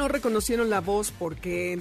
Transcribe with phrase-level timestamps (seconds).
[0.00, 1.72] No reconocieron la voz porque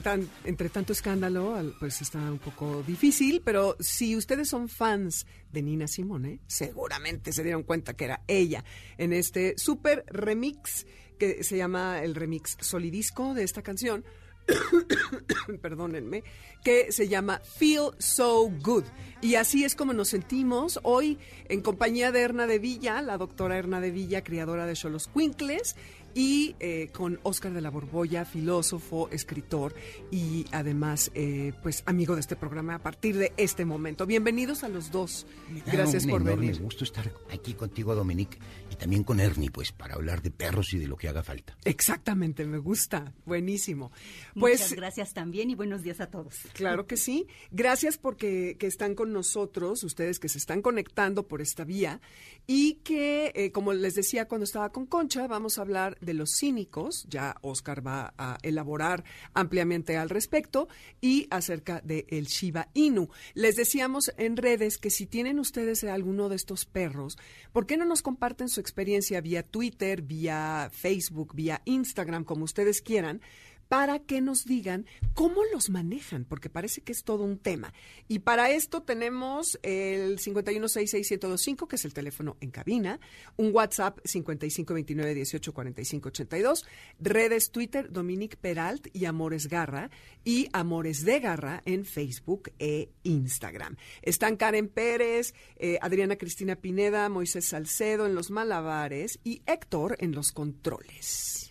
[0.44, 5.62] entre tanto escándalo, al- pues está un poco difícil, pero si ustedes son fans de
[5.62, 8.66] Nina Simone, seguramente se dieron cuenta que era ella
[8.98, 10.86] en este super remix
[11.18, 14.04] que se llama el remix solidisco de esta canción.
[15.62, 16.24] perdónenme,
[16.64, 18.84] que se llama Feel So Good.
[19.22, 23.58] Y así es como nos sentimos hoy en compañía de Erna de Villa, la doctora
[23.58, 25.76] Erna de Villa, criadora de Cholos Quinkles,
[26.14, 29.74] y eh, con Oscar de la Borbolla, filósofo, escritor
[30.12, 34.06] y además, eh, pues, amigo de este programa a partir de este momento.
[34.06, 35.26] Bienvenidos a los dos.
[35.66, 36.62] Gracias un por enorme venir.
[36.62, 38.38] gusto estar aquí contigo, Dominique,
[38.72, 41.58] y también con Ernie, pues, para hablar de perros y de lo que haga falta.
[41.66, 43.14] Exactamente, me gusta.
[43.26, 43.92] Buenísimo.
[44.36, 46.36] Muchas Pues gracias también y buenos días a todos.
[46.54, 47.28] Claro que sí.
[47.52, 52.02] Gracias porque que están con nosotros, ustedes que se están conectando por esta vía
[52.48, 56.32] y que, eh, como les decía cuando estaba con Concha, vamos a hablar de los
[56.38, 57.06] cínicos.
[57.10, 60.68] Ya Oscar va a elaborar ampliamente al respecto
[61.02, 63.10] y acerca del el Shiba Inu.
[63.34, 67.18] Les decíamos en redes que si tienen ustedes alguno de estos perros,
[67.52, 72.82] ¿por qué no nos comparten su experiencia vía Twitter, vía Facebook, vía Instagram, como ustedes
[72.82, 73.22] quieran?
[73.70, 77.72] Para que nos digan cómo los manejan, porque parece que es todo un tema.
[78.08, 83.00] Y para esto tenemos el 5166125, que es el teléfono en cabina,
[83.38, 86.66] un WhatsApp 5529184582,
[87.00, 89.92] redes Twitter Dominique Peralt y Amores Garra
[90.26, 93.76] y Amores de Garra en Facebook e Instagram.
[94.02, 100.14] Están Karen Pérez, eh, Adriana Cristina Pineda, Moisés Salcedo en los malabares y Héctor en
[100.14, 101.49] los controles.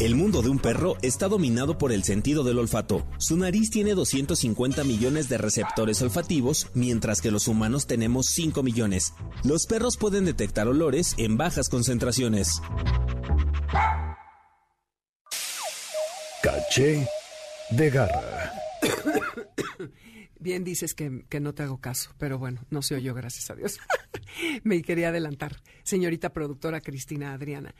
[0.00, 3.06] El mundo de un perro está dominado por el sentido del olfato.
[3.16, 9.14] Su nariz tiene 250 millones de receptores olfativos, mientras que los humanos tenemos 5 millones.
[9.44, 12.60] Los perros pueden detectar olores en bajas concentraciones.
[16.42, 17.08] Caché
[17.70, 18.52] de Garra.
[20.44, 23.54] Bien dices que, que no te hago caso, pero bueno, no se oyó, gracias a
[23.54, 23.78] Dios.
[24.62, 27.74] Me quería adelantar, señorita productora Cristina Adriana.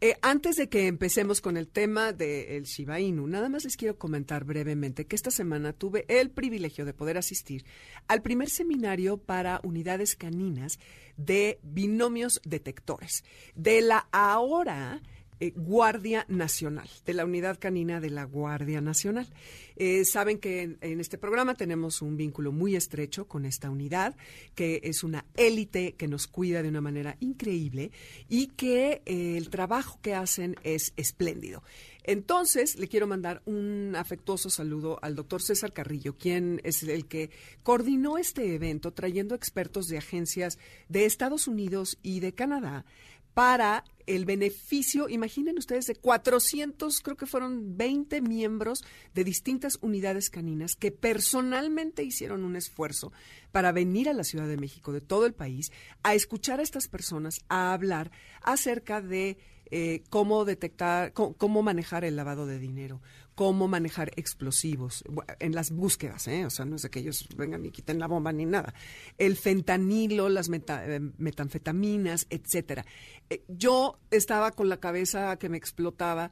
[0.00, 2.66] Eh, antes de que empecemos con el tema del
[3.00, 7.18] Inu, nada más les quiero comentar brevemente que esta semana tuve el privilegio de poder
[7.18, 7.64] asistir
[8.06, 10.78] al primer seminario para unidades caninas
[11.16, 13.24] de binomios detectores
[13.56, 15.02] de la ahora
[15.40, 19.26] eh, Guardia Nacional, de la Unidad Canina de la Guardia Nacional.
[19.76, 24.16] Eh, saben que en, este programa tenemos un vínculo muy estrecho con esta unidad,
[24.54, 27.90] que es una élite que nos cuida de una manera increíble
[28.28, 31.62] y que eh, el trabajo que hacen es espléndido.
[32.06, 37.30] Entonces, le quiero mandar un afectuoso saludo al doctor César Carrillo, quien es el que
[37.62, 40.58] coordinó este evento trayendo expertos de agencias
[40.90, 42.84] de Estados Unidos y de Canadá
[43.34, 48.84] para el beneficio, imaginen ustedes, de 400, creo que fueron 20 miembros
[49.14, 53.12] de distintas unidades caninas que personalmente hicieron un esfuerzo
[53.50, 55.72] para venir a la Ciudad de México de todo el país
[56.02, 58.10] a escuchar a estas personas, a hablar
[58.42, 59.38] acerca de
[59.70, 63.00] eh, cómo detectar, cómo, manejar el lavado de dinero,
[63.34, 65.04] cómo manejar explosivos
[65.40, 66.46] en las búsquedas, ¿eh?
[66.46, 68.74] o sea, no es de que ellos vengan y quiten la bomba ni nada.
[69.18, 72.84] El fentanilo, las eh, metanfetaminas, etcétera.
[73.48, 76.30] yo estaba con la cabeza que me explotaba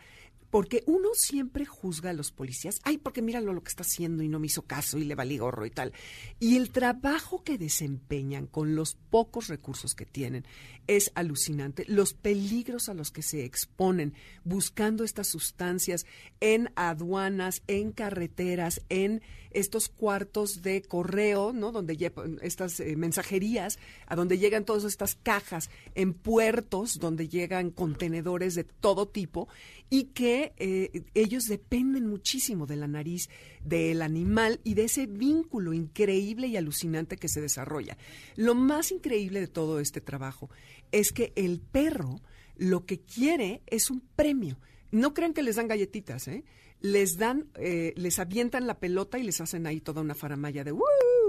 [0.53, 4.29] porque uno siempre juzga a los policías, ay, porque míralo lo que está haciendo y
[4.29, 5.95] no me hizo caso y le valí gorro y tal.
[6.41, 10.45] Y el trabajo que desempeñan con los pocos recursos que tienen
[10.87, 11.87] es alucinante.
[11.89, 14.13] Los peligros a los que se exponen
[14.45, 16.05] buscando estas sustancias
[16.41, 19.23] en aduanas, en carreteras, en
[19.55, 21.73] estos cuartos de correo, ¿no?
[21.73, 22.13] Donde
[22.43, 28.65] estas eh, mensajerías, a donde llegan todas estas cajas, en puertos donde llegan contenedores de
[28.65, 29.49] todo tipo
[29.91, 33.29] y que eh, ellos dependen muchísimo de la nariz
[33.63, 37.99] del animal y de ese vínculo increíble y alucinante que se desarrolla.
[38.37, 40.49] Lo más increíble de todo este trabajo
[40.93, 42.21] es que el perro
[42.57, 44.59] lo que quiere es un premio.
[44.91, 46.45] No crean que les dan galletitas, ¿eh?
[46.83, 50.75] Les dan, eh, les avientan la pelota y les hacen ahí toda una faramaya de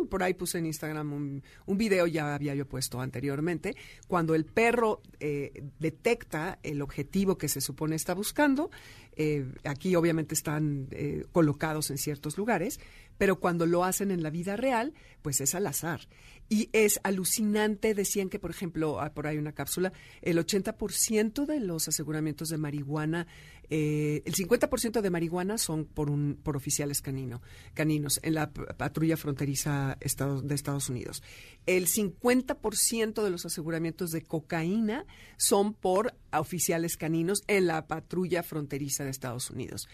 [0.09, 3.75] Por ahí puse en Instagram un, un, video, ya había yo puesto anteriormente,
[4.07, 8.71] cuando el perro eh, detecta el objetivo que se supone está buscando,
[9.15, 12.79] eh, aquí obviamente están eh, colocados en ciertos lugares,
[13.17, 16.07] pero cuando lo hacen en la vida real, pues es al azar.
[16.53, 19.91] Y es alucinante, decían que, por ejemplo, ah, por ahí una cápsula,
[20.21, 23.25] el 80% de los aseguramientos de marihuana,
[23.71, 27.41] eh, el 50% de marihuana son por, un, por oficiales canino,
[27.73, 31.23] caninos en la patrulla fronteriza de Estados Unidos.
[31.65, 35.07] El 50% de los aseguramientos de cocaína
[35.37, 39.87] son por oficiales caninos en la patrulla fronteriza de Estados Unidos.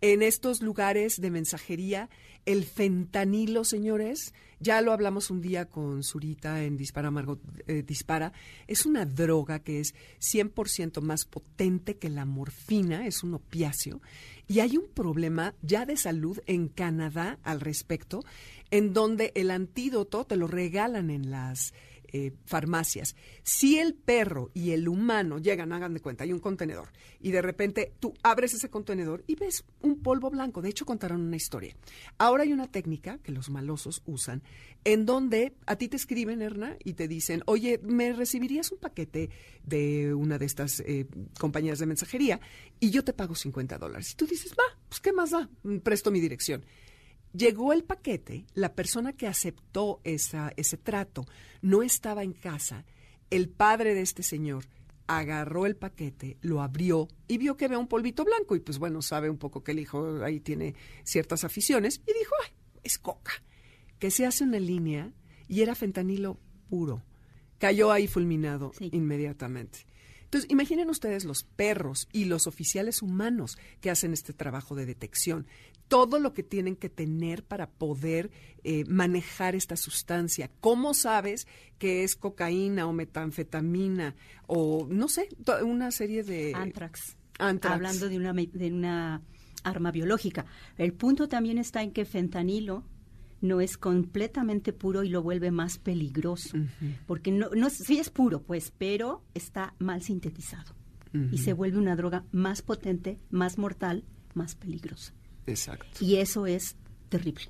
[0.00, 2.08] En estos lugares de mensajería,
[2.46, 8.32] el fentanilo, señores, ya lo hablamos un día con Zurita en Dispara Margot eh, Dispara,
[8.66, 14.00] es una droga que es 100% más potente que la morfina, es un opiáceo,
[14.48, 18.24] y hay un problema ya de salud en Canadá al respecto,
[18.70, 21.72] en donde el antídoto te lo regalan en las
[22.12, 23.16] eh, farmacias.
[23.42, 26.88] Si el perro y el humano llegan, hagan de cuenta, hay un contenedor
[27.20, 30.62] y de repente tú abres ese contenedor y ves un polvo blanco.
[30.62, 31.76] De hecho, contaron una historia.
[32.18, 34.42] Ahora hay una técnica que los malosos usan
[34.84, 39.30] en donde a ti te escriben, Erna, y te dicen, oye, ¿me recibirías un paquete
[39.64, 41.06] de una de estas eh,
[41.40, 42.40] compañías de mensajería?
[42.78, 44.12] Y yo te pago 50 dólares.
[44.12, 45.48] Y tú dices, va, pues ¿qué más da?
[45.82, 46.64] Presto mi dirección.
[47.36, 51.26] Llegó el paquete, la persona que aceptó esa, ese trato
[51.60, 52.84] no estaba en casa,
[53.30, 54.64] el padre de este señor
[55.06, 59.02] agarró el paquete, lo abrió y vio que había un polvito blanco y pues bueno,
[59.02, 60.74] sabe un poco que el hijo ahí tiene
[61.04, 62.52] ciertas aficiones y dijo, ay,
[62.82, 63.32] es coca,
[63.98, 65.12] que se hace una línea
[65.46, 66.38] y era fentanilo
[66.70, 67.02] puro.
[67.58, 69.86] Cayó ahí fulminado inmediatamente.
[70.24, 75.46] Entonces, imaginen ustedes los perros y los oficiales humanos que hacen este trabajo de detección,
[75.88, 78.30] todo lo que tienen que tener para poder
[78.64, 80.50] eh, manejar esta sustancia.
[80.60, 81.46] ¿Cómo sabes
[81.78, 84.14] que es cocaína o metanfetamina
[84.46, 85.28] o no sé,
[85.64, 86.52] una serie de...
[87.38, 87.74] Antrax.
[87.74, 89.22] Hablando de una, de una
[89.62, 90.46] arma biológica.
[90.78, 92.84] El punto también está en que fentanilo
[93.40, 96.56] no es completamente puro y lo vuelve más peligroso.
[97.06, 100.74] Porque no, no, sí es puro, pues, pero está mal sintetizado.
[101.32, 104.04] Y se vuelve una droga más potente, más mortal,
[104.34, 105.14] más peligrosa.
[105.46, 106.04] Exacto.
[106.04, 106.76] Y eso es
[107.08, 107.44] terrible.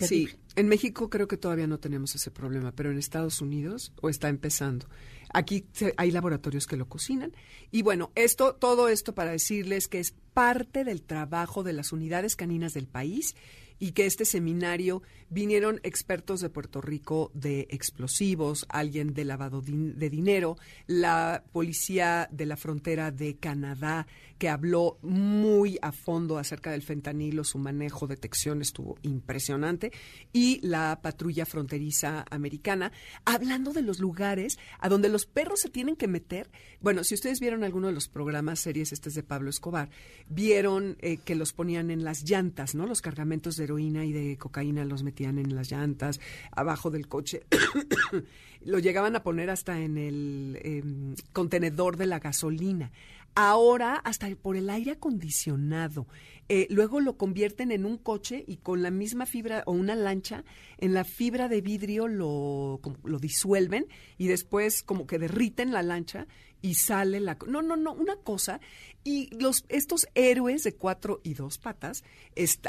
[0.00, 4.08] Sí, en México creo que todavía no tenemos ese problema, pero en Estados Unidos o
[4.08, 4.86] está empezando.
[5.32, 5.66] Aquí
[5.96, 7.34] hay laboratorios que lo cocinan.
[7.70, 12.36] Y bueno, esto, todo esto para decirles que es parte del trabajo de las unidades
[12.36, 13.34] caninas del país
[13.78, 20.10] y que este seminario vinieron expertos de Puerto Rico de explosivos, alguien de lavado de
[20.10, 20.56] dinero,
[20.86, 24.06] la policía de la frontera de Canadá,
[24.38, 29.92] que habló muy a fondo acerca del fentanilo, su manejo, detección estuvo impresionante,
[30.32, 32.92] y la patrulla fronteriza americana,
[33.24, 36.50] hablando de los lugares a donde los perros se tienen que meter.
[36.80, 39.90] Bueno, si ustedes vieron alguno de los programas, series este es de Pablo Escobar,
[40.28, 42.86] vieron eh, que los ponían en las llantas, ¿no?
[42.86, 46.20] Los cargamentos de heroína y de cocaína los metían en las llantas,
[46.50, 47.42] abajo del coche.
[48.64, 52.90] lo llegaban a poner hasta en el em, contenedor de la gasolina.
[53.34, 56.08] Ahora hasta por el aire acondicionado.
[56.48, 60.44] Eh, luego lo convierten en un coche y con la misma fibra o una lancha,
[60.78, 66.26] en la fibra de vidrio lo, lo disuelven y después como que derriten la lancha
[66.62, 67.36] y sale la...
[67.46, 68.60] No, no, no, una cosa.
[69.04, 72.04] Y los, estos héroes de cuatro y dos patas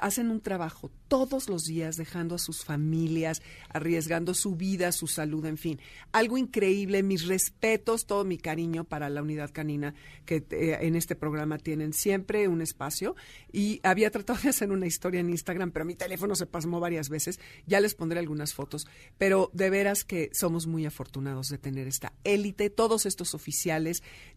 [0.02, 5.46] hacen un trabajo todos los días, dejando a sus familias, arriesgando su vida, su salud,
[5.46, 5.80] en fin.
[6.12, 11.16] Algo increíble, mis respetos, todo mi cariño para la unidad canina que eh, en este
[11.16, 13.16] programa tienen siempre un espacio.
[13.52, 17.10] Y había tratado de hacer una historia en Instagram, pero mi teléfono se pasmó varias
[17.10, 17.40] veces.
[17.66, 18.88] Ya les pondré algunas fotos.
[19.18, 23.79] Pero de veras que somos muy afortunados de tener esta élite, todos estos oficiales,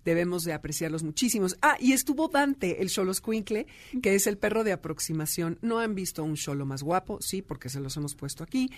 [0.04, 1.56] debemos de apreciarlos muchísimos.
[1.62, 3.66] Ah, y estuvo Dante, el Xoloscuincle,
[4.02, 5.58] que es el perro de aproximación.
[5.62, 8.70] No han visto un Xolo más guapo, sí, porque se los hemos puesto aquí.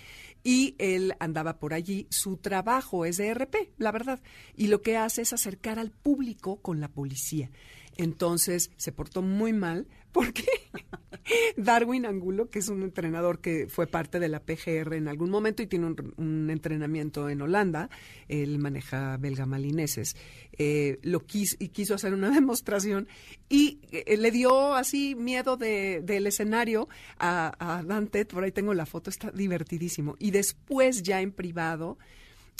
[0.43, 2.07] Y él andaba por allí.
[2.09, 4.21] Su trabajo es de RP, la verdad.
[4.55, 7.49] Y lo que hace es acercar al público con la policía.
[7.97, 10.45] Entonces se portó muy mal porque
[11.57, 15.61] Darwin Angulo, que es un entrenador que fue parte de la PGR en algún momento
[15.61, 17.89] y tiene un, entrenamiento en Holanda,
[18.27, 20.15] él maneja belga malineses,
[20.57, 23.07] eh, lo quiso, y quiso hacer una demostración
[23.49, 26.87] y eh, le dio así miedo de, del escenario
[27.17, 30.15] a, a Dante, por ahí tengo la foto, está divertidísimo.
[30.19, 31.97] Y después ya en privado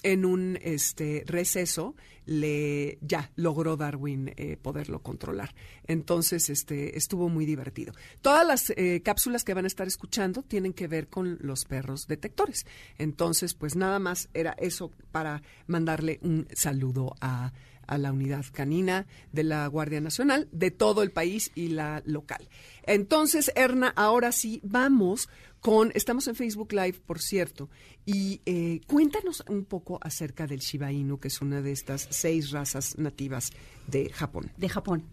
[0.03, 5.53] en un este receso le ya logró Darwin eh, poderlo controlar.
[5.87, 7.93] Entonces, este estuvo muy divertido.
[8.21, 12.07] Todas las eh, cápsulas que van a estar escuchando tienen que ver con los perros
[12.07, 12.65] detectores.
[12.97, 17.53] Entonces, pues nada más era eso para mandarle un saludo a
[17.87, 22.47] a la unidad canina de la Guardia Nacional, de todo el país y la local.
[22.83, 25.29] Entonces, Erna, ahora sí, vamos
[25.65, 27.71] con, estamos en Facebook Live, por cierto,
[28.05, 32.51] y eh, cuéntanos un poco acerca del Shiba Inu, que es una de estas seis
[32.51, 33.49] razas nativas
[33.87, 34.51] de Japón.
[34.57, 35.05] De Japón.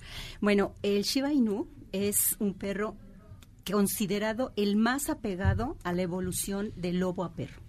[0.42, 2.99] Bueno, el Shiba Inu es un perro
[3.64, 7.62] considerado el más apegado a la evolución del lobo a perro.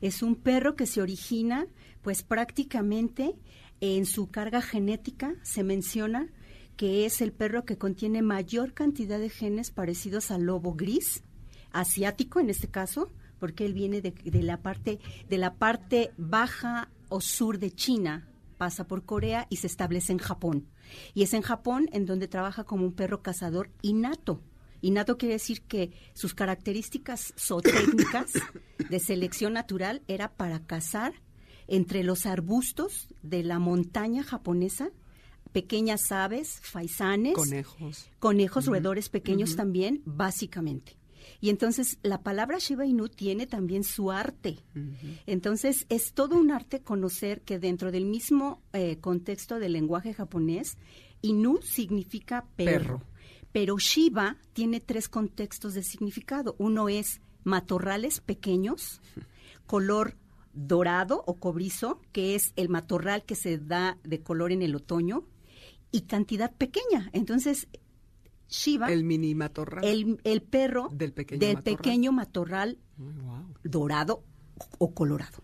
[0.00, 1.66] Es un perro que se origina,
[2.02, 3.34] pues prácticamente
[3.80, 6.28] en su carga genética se menciona
[6.76, 11.24] que es el perro que contiene mayor cantidad de genes parecidos al lobo gris,
[11.80, 17.20] asiático en este caso, porque él viene de, la parte de la parte baja o
[17.20, 20.66] sur de China, pasa por Corea y se establece en Japón.
[21.14, 24.40] Y es en Japón en donde trabaja como un perro cazador innato.
[24.80, 28.32] Innato quiere decir que sus características zootécnicas
[28.90, 31.14] de selección natural era para cazar
[31.66, 34.90] entre los arbustos de la montaña japonesa,
[35.52, 40.95] pequeñas aves, faisanes, conejos, conejos roedores pequeños también, básicamente.
[41.40, 44.58] Y entonces la palabra Shiba Inu tiene también su arte.
[45.26, 50.78] Entonces es todo un arte conocer que dentro del mismo eh, contexto del lenguaje japonés,
[51.22, 53.02] Inu significa perro.
[53.52, 56.56] Pero Shiba tiene tres contextos de significado.
[56.58, 59.00] Uno es matorrales pequeños,
[59.66, 60.16] color
[60.52, 65.24] dorado o cobrizo, que es el matorral que se da de color en el otoño,
[65.92, 67.10] y cantidad pequeña.
[67.12, 67.68] Entonces,
[68.48, 72.78] Shiva, el mini matorral, el, perro del pequeño matorral,
[73.64, 74.24] dorado
[74.78, 75.42] o colorado.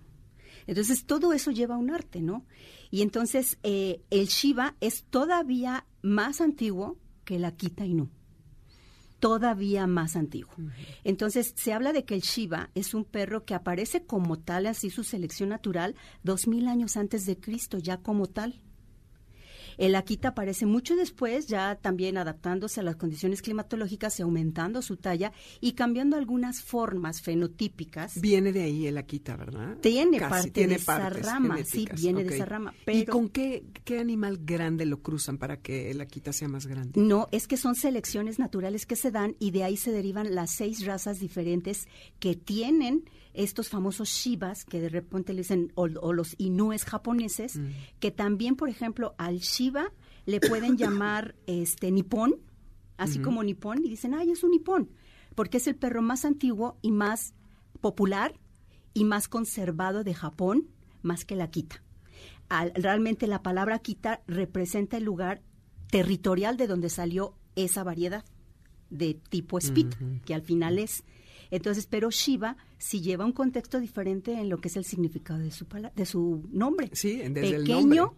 [0.66, 2.46] Entonces, todo eso lleva un arte, ¿no?
[2.90, 8.10] Y entonces, eh, el Shiva es todavía más antiguo que la Kita Inu
[9.22, 10.52] todavía más antiguo.
[11.04, 14.90] Entonces, se habla de que el Shiva es un perro que aparece como tal, así
[14.90, 15.94] su selección natural,
[16.24, 18.60] dos mil años antes de Cristo, ya como tal.
[19.82, 24.96] El Akita aparece mucho después, ya también adaptándose a las condiciones climatológicas y aumentando su
[24.96, 28.20] talla y cambiando algunas formas fenotípicas.
[28.20, 29.78] Viene de ahí el Akita, ¿verdad?
[29.80, 32.72] Tiene parte de esa rama, sí, viene de esa rama.
[32.86, 37.00] ¿Y con qué, qué animal grande lo cruzan para que el Akita sea más grande?
[37.00, 40.52] No, es que son selecciones naturales que se dan y de ahí se derivan las
[40.52, 41.88] seis razas diferentes
[42.20, 43.02] que tienen
[43.34, 47.66] estos famosos shivas que de repente le dicen, o, los inues japoneses, mm.
[47.98, 49.92] que también, por ejemplo, al shiva
[50.26, 52.36] le pueden llamar este nipón,
[52.96, 54.90] así como nipón, y dicen, ay, es un nipón,
[55.34, 57.34] porque es el perro más antiguo y más
[57.80, 58.38] popular
[58.94, 60.68] y más conservado de Japón,
[61.02, 61.82] más que la Akita.
[62.74, 65.42] realmente la palabra Akita representa el lugar
[65.90, 68.24] territorial de donde salió esa variedad
[68.92, 71.04] de tipo Spit, que al final es.
[71.52, 75.50] Entonces, pero Shiva sí lleva un contexto diferente en lo que es el significado de
[75.50, 76.88] su, de su nombre.
[76.94, 78.14] Sí, desde Pequeño,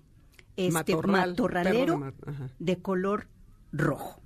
[0.57, 2.15] el Este, matorralero
[2.61, 3.27] de color
[3.73, 4.23] rojo.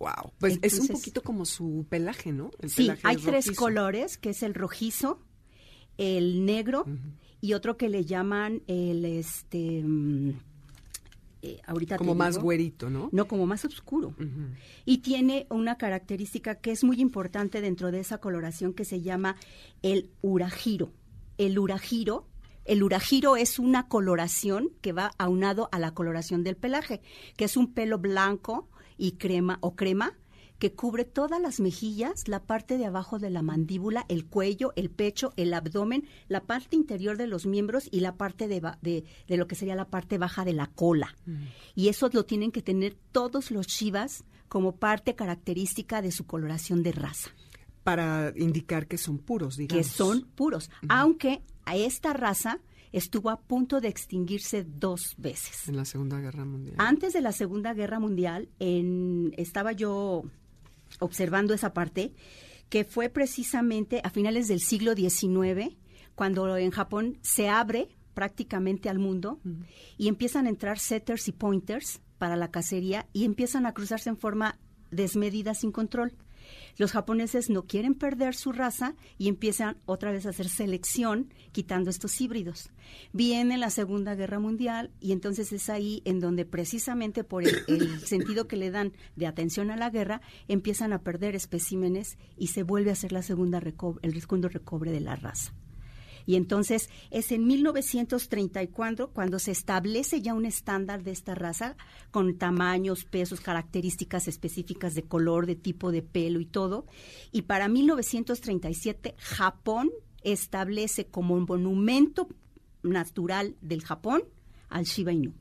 [0.00, 2.50] Wow, pues es un poquito como su pelaje, ¿no?
[2.66, 5.20] sí, hay tres colores, que es el rojizo,
[5.96, 6.84] el negro
[7.40, 9.84] y otro que le llaman el este
[11.66, 13.08] ahorita como más güerito, ¿no?
[13.12, 14.14] No, como más oscuro.
[14.84, 19.36] Y tiene una característica que es muy importante dentro de esa coloración que se llama
[19.82, 20.92] el urajiro.
[21.38, 22.26] El urajiro
[22.64, 27.00] El urajiro es una coloración que va aunado a la coloración del pelaje,
[27.36, 30.18] que es un pelo blanco y crema o crema
[30.58, 34.90] que cubre todas las mejillas, la parte de abajo de la mandíbula, el cuello, el
[34.90, 39.46] pecho, el abdomen, la parte interior de los miembros y la parte de, de, lo
[39.46, 41.14] que sería la parte baja de la cola.
[41.26, 41.44] Mm.
[41.74, 46.82] Y eso lo tienen que tener todos los chivas como parte característica de su coloración
[46.82, 47.30] de raza.
[47.84, 49.86] Para indicar que son puros, digamos.
[49.86, 52.60] Que son puros, aunque a esta raza
[52.92, 55.68] estuvo a punto de extinguirse dos veces.
[55.68, 56.76] En la Segunda Guerra Mundial.
[56.78, 60.24] Antes de la Segunda Guerra Mundial, en, estaba yo
[60.98, 62.14] observando esa parte,
[62.68, 65.76] que fue precisamente a finales del siglo XIX,
[66.14, 69.40] cuando en Japón se abre prácticamente al mundo
[69.96, 74.16] y empiezan a entrar setters y pointers para la cacería y empiezan a cruzarse en
[74.16, 74.58] forma
[74.90, 76.14] desmedida sin control.
[76.76, 81.90] Los japoneses no quieren perder su raza y empiezan otra vez a hacer selección quitando
[81.90, 82.70] estos híbridos.
[83.12, 88.48] Viene la Segunda Guerra Mundial y entonces es ahí en donde precisamente por el, sentido
[88.48, 92.90] que le dan de atención a la guerra empiezan a perder especímenes y se vuelve
[92.90, 93.58] a hacer la segunda
[94.02, 95.52] el segundo recobre de la raza.
[96.28, 101.74] Y entonces es en 1934 cuando se establece ya un estándar de esta raza
[102.10, 106.84] con tamaños, pesos, características específicas de color, de tipo de pelo y todo.
[107.32, 109.90] Y para 1937 Japón
[110.22, 112.28] establece como un monumento
[112.82, 114.22] natural del Japón
[114.68, 115.32] al Shiba Inu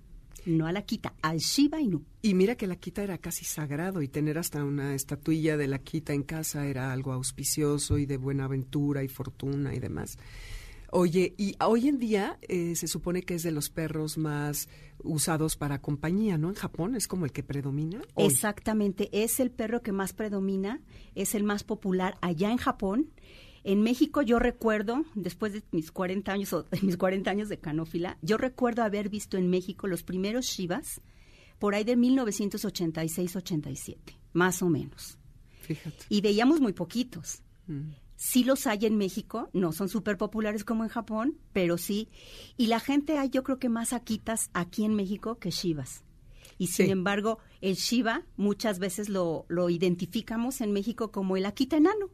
[0.45, 2.05] no a la quita, al Shiba Inu.
[2.21, 5.79] Y mira que la quita era casi sagrado y tener hasta una estatuilla de la
[5.79, 10.17] quita en casa era algo auspicioso y de buena aventura y fortuna y demás.
[10.91, 14.69] Oye, y hoy en día eh, se supone que es de los perros más
[15.03, 16.49] usados para compañía, ¿no?
[16.49, 18.01] En Japón es como el que predomina.
[18.15, 20.81] Exactamente, es el perro que más predomina,
[21.13, 23.11] es el más popular allá en Japón.
[23.63, 27.59] En México yo recuerdo, después de mis 40 años o de mis 40 años de
[27.59, 31.01] canófila, yo recuerdo haber visto en México los primeros Shivas
[31.59, 33.97] por ahí de 1986-87,
[34.31, 35.17] más o menos.
[35.61, 36.05] Fíjate.
[36.07, 37.41] Y veíamos muy poquitos.
[37.67, 37.89] Mm.
[38.17, 42.09] Sí los hay en México, no son súper populares como en Japón, pero sí.
[42.57, 46.03] Y la gente hay, yo creo que más akitas aquí en México que shivas.
[46.57, 51.77] Y sin embargo, el shiva muchas veces lo, lo, identificamos en México como el akita
[51.77, 52.09] enano.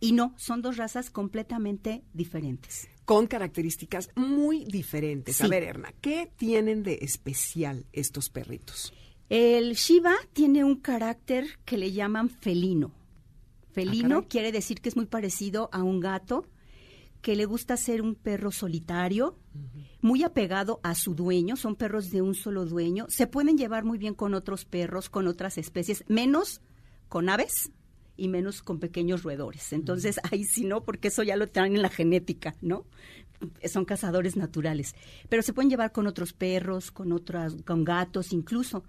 [0.00, 2.88] Y no, son dos razas completamente diferentes.
[3.04, 5.42] Con características muy diferentes.
[5.42, 8.94] A ver, Erna, ¿qué tienen de especial estos perritos?
[9.28, 13.01] El shiva tiene un carácter que le llaman felino
[13.72, 16.46] Felino ah, quiere decir que es muy parecido a un gato,
[17.22, 19.38] que le gusta ser un perro solitario,
[20.00, 23.96] muy apegado a su dueño, son perros de un solo dueño, se pueden llevar muy
[23.96, 26.60] bien con otros perros, con otras especies, menos
[27.08, 27.70] con aves
[28.16, 29.72] y menos con pequeños roedores.
[29.72, 32.86] Entonces, ahí sí no, porque eso ya lo traen en la genética, ¿no?
[33.64, 34.94] Son cazadores naturales.
[35.28, 38.84] Pero se pueden llevar con otros perros, con otras, con gatos incluso.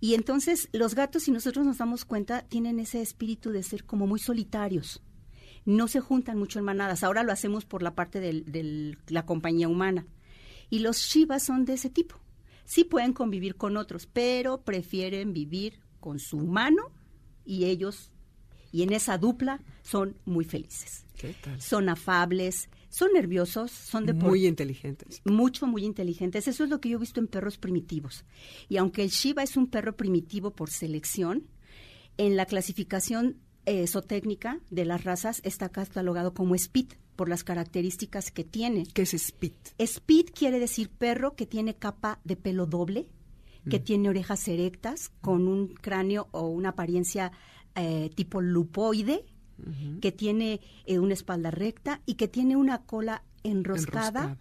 [0.00, 4.06] Y entonces los gatos, si nosotros nos damos cuenta, tienen ese espíritu de ser como
[4.06, 5.02] muy solitarios.
[5.64, 7.02] No se juntan mucho en manadas.
[7.02, 10.06] Ahora lo hacemos por la parte de la compañía humana.
[10.70, 12.16] Y los shivas son de ese tipo.
[12.64, 16.92] Sí pueden convivir con otros, pero prefieren vivir con su humano
[17.44, 18.10] y ellos,
[18.70, 21.06] y en esa dupla, son muy felices.
[21.58, 25.20] Son afables, son nerviosos, son de muy inteligentes.
[25.24, 26.48] Mucho, muy inteligentes.
[26.48, 28.24] Eso es lo que yo he visto en perros primitivos.
[28.68, 31.46] Y aunque el Shiba es un perro primitivo por selección,
[32.16, 38.30] en la clasificación eh, zootécnica de las razas está catalogado como Spit por las características
[38.30, 38.86] que tiene.
[38.94, 39.54] ¿Qué es Spit?
[39.84, 43.08] Spit quiere decir perro que tiene capa de pelo doble,
[43.68, 43.84] que mm.
[43.84, 47.32] tiene orejas erectas, con un cráneo o una apariencia
[47.74, 49.26] eh, tipo lupoide,
[50.00, 54.38] que tiene eh, una espalda recta y que tiene una cola enroscada,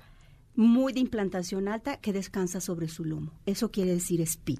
[0.55, 3.31] muy de implantación alta, que descansa sobre su lomo.
[3.45, 4.59] Eso quiere decir speed.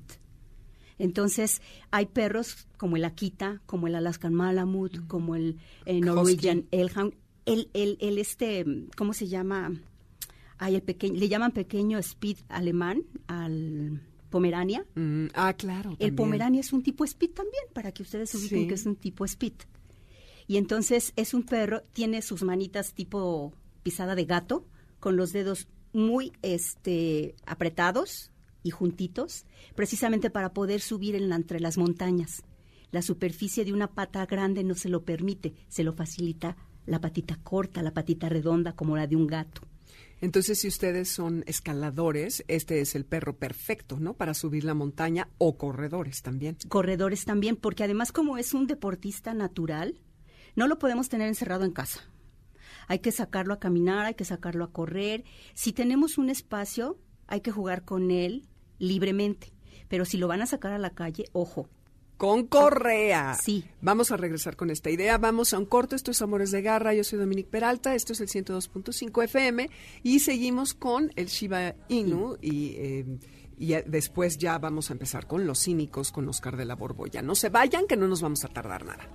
[1.00, 7.14] Entonces, hay perros como el Akita, como el Alaskan Malamute, como el, Norwegian Elhound,
[7.46, 8.66] el, el, el, este,
[8.96, 9.74] ¿cómo se llama?
[10.58, 14.86] Hay el pequeño, le llaman pequeño speed alemán al Pomerania.
[14.96, 15.96] Mm, ah, claro.
[16.00, 19.24] El Pomerania es un tipo speed también, para que ustedes ubiquen que es un tipo
[19.26, 19.54] speed.
[20.48, 24.66] Y entonces es un perro, tiene sus manitas tipo pisada de gato,
[25.00, 28.32] con los dedos muy este, apretados
[28.64, 32.44] y juntitos, precisamente para poder subir en entre las montañas.
[32.92, 36.56] La superficie de una pata grande no se lo permite, se lo facilita
[36.86, 39.62] la patita corta, la patita redonda como la de un gato.
[40.20, 44.16] Entonces, si ustedes son escaladores, este es el perro perfecto, ¿no?
[44.16, 46.58] Para subir la montaña o corredores también.
[46.70, 50.00] Corredores también, porque además como es un deportista natural,
[50.58, 52.02] no lo podemos tener encerrado en casa.
[52.88, 55.24] Hay que sacarlo a caminar, hay que sacarlo a correr.
[55.54, 58.48] Si tenemos un espacio, hay que jugar con él
[58.80, 59.54] libremente.
[59.88, 61.70] Pero si lo van a sacar a la calle, ojo,
[62.18, 63.36] con correa.
[63.36, 63.66] Sí.
[63.82, 65.20] Vamos a regresar con esta idea.
[65.20, 65.96] Vamos a un corto.
[65.96, 66.96] Esto es Amores de Garra.
[66.96, 67.94] Yo soy Dominique Peralta.
[67.94, 69.70] Esto es el 102.5 FM.
[70.02, 72.36] Y seguimos con el Shiba Inu.
[72.42, 73.20] Y, eh,
[73.60, 77.22] y después ya vamos a empezar con los cínicos, con Oscar de la Borbolla.
[77.22, 79.08] No se vayan, que no nos vamos a tardar nada.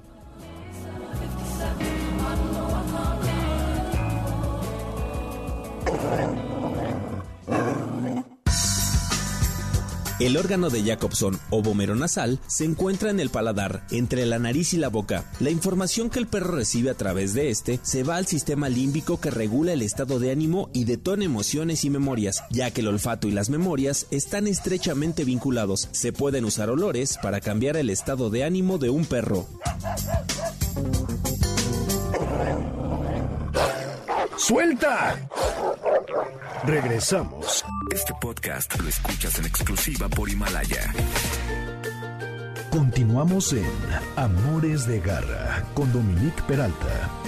[10.23, 14.73] El órgano de Jacobson o vomero nasal se encuentra en el paladar, entre la nariz
[14.73, 15.29] y la boca.
[15.41, 19.19] La información que el perro recibe a través de este se va al sistema límbico
[19.19, 23.27] que regula el estado de ánimo y detona emociones y memorias, ya que el olfato
[23.27, 25.89] y las memorias están estrechamente vinculados.
[25.91, 29.49] Se pueden usar olores para cambiar el estado de ánimo de un perro.
[34.43, 35.17] ¡Suelta!
[36.65, 37.65] Regresamos.
[37.93, 40.93] Este podcast lo escuchas en exclusiva por Himalaya.
[42.69, 43.71] Continuamos en
[44.17, 47.22] Amores de Garra con Dominique Peralta.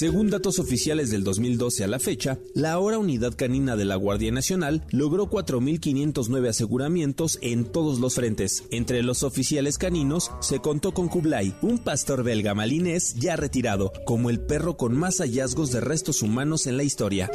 [0.00, 4.32] Según datos oficiales del 2012 a la fecha, la ahora unidad canina de la Guardia
[4.32, 8.64] Nacional logró 4.509 aseguramientos en todos los frentes.
[8.70, 14.30] Entre los oficiales caninos se contó con Kublai, un pastor belga malinés ya retirado, como
[14.30, 17.30] el perro con más hallazgos de restos humanos en la historia.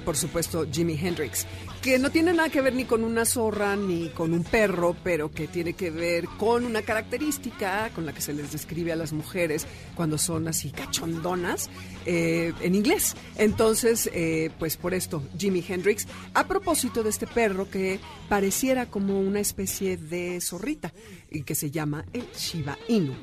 [0.00, 1.46] Por supuesto, Jimi Hendrix,
[1.82, 5.30] que no tiene nada que ver ni con una zorra ni con un perro, pero
[5.30, 9.12] que tiene que ver con una característica con la que se les describe a las
[9.12, 11.70] mujeres cuando son así cachondonas
[12.04, 13.14] eh, en inglés.
[13.36, 19.20] Entonces, eh, pues por esto, Jimi Hendrix, a propósito de este perro que pareciera como
[19.20, 20.92] una especie de zorrita
[21.30, 23.14] y que se llama el Shiba Inu.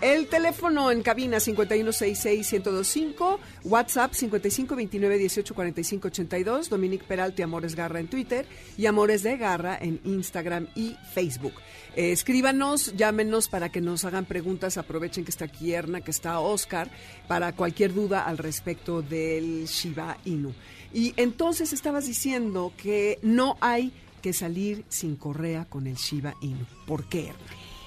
[0.00, 8.46] El teléfono en cabina 5166-1025, WhatsApp 5529-184582, Dominique Peralta y Amores Garra en Twitter
[8.76, 11.54] y Amores de Garra en Instagram y Facebook.
[11.94, 15.72] Eh, escríbanos, llámenos para que nos hagan preguntas, aprovechen que está aquí
[16.04, 16.90] que está Oscar,
[17.28, 20.52] para cualquier duda al respecto del Shiba Inu.
[20.92, 26.64] Y entonces estabas diciendo que no hay que salir sin correa con el Shiba Inu.
[26.86, 27.40] ¿Por qué, Erna?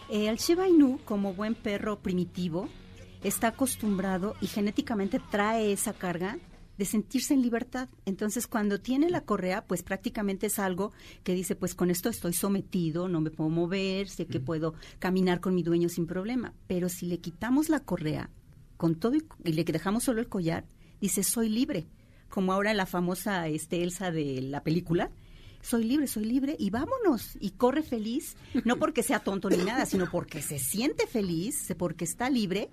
[0.10, 2.70] Eh, el Shiba Inu, como buen perro primitivo,
[3.24, 6.38] está acostumbrado y genéticamente trae esa carga
[6.78, 7.90] de sentirse en libertad.
[8.06, 10.92] Entonces, cuando tiene la correa, pues prácticamente es algo
[11.24, 15.40] que dice, pues con esto estoy sometido, no me puedo mover, sé que puedo caminar
[15.40, 16.54] con mi dueño sin problema.
[16.68, 18.30] Pero si le quitamos la correa
[18.78, 20.66] con todo y, y le dejamos solo el collar,
[21.00, 21.88] dice, soy libre.
[22.30, 25.10] Como ahora la famosa este, Elsa de la película,
[25.66, 27.38] soy libre, soy libre y vámonos.
[27.40, 32.06] Y corre feliz, no porque sea tonto ni nada, sino porque se siente feliz, porque
[32.06, 32.70] está libre.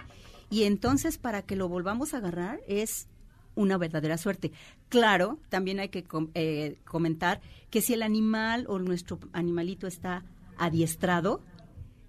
[0.50, 3.08] Y entonces para que lo volvamos a agarrar es
[3.54, 4.52] una verdadera suerte.
[4.90, 10.24] Claro, también hay que eh, comentar que si el animal o nuestro animalito está
[10.58, 11.42] adiestrado,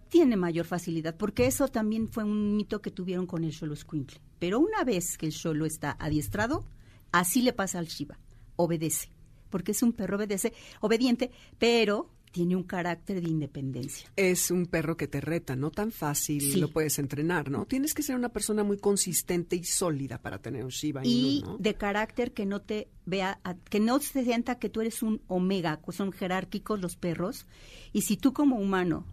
[0.09, 4.19] tiene mayor facilidad, porque eso también fue un mito que tuvieron con el Xolo Squinkle.
[4.37, 6.65] Pero una vez que el Xolo está adiestrado,
[7.13, 8.19] así le pasa al Shiva,
[8.57, 9.09] obedece
[9.53, 14.09] porque es un perro obedece, obediente, pero tiene un carácter de independencia.
[14.15, 17.67] Es un perro que te reta, no tan fácil lo puedes entrenar, ¿no?
[17.67, 21.75] Tienes que ser una persona muy consistente y sólida para tener un Shiba Y de
[21.75, 23.39] carácter que no te vea,
[23.69, 27.45] que no se sienta que tú eres un omega, son jerárquicos los perros.
[27.91, 29.05] Y si tú como humano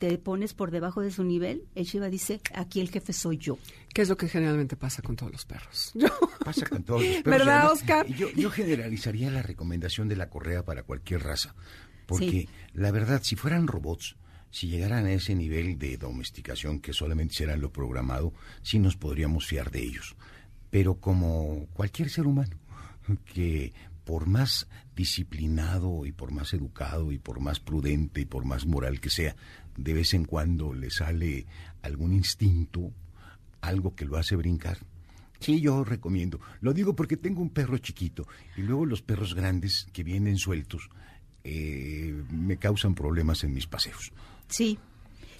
[0.00, 3.58] te pones por debajo de su nivel, el Shiva dice, aquí el jefe soy yo.
[3.92, 5.92] ¿Qué es lo que generalmente pasa con todos los perros?
[6.42, 7.38] Pasa con todos los perros.
[7.38, 8.06] ¿Verdad, Oscar?
[8.06, 11.54] Yo, yo, generalizaría la recomendación de la correa para cualquier raza,
[12.06, 14.16] porque la verdad, si fueran robots,
[14.50, 18.32] si llegaran a ese nivel de domesticación que solamente hicieran lo programado,
[18.62, 20.16] sí nos podríamos fiar de ellos.
[20.70, 22.56] Pero como cualquier ser humano,
[23.34, 28.66] que por más disciplinado y por más educado y por más prudente y por más
[28.66, 29.36] moral que sea,
[29.82, 31.46] de vez en cuando le sale
[31.82, 32.92] algún instinto,
[33.60, 34.78] algo que lo hace brincar.
[35.40, 36.38] Sí, yo recomiendo.
[36.60, 40.90] Lo digo porque tengo un perro chiquito y luego los perros grandes que vienen sueltos
[41.44, 44.12] eh, me causan problemas en mis paseos.
[44.48, 44.78] Sí,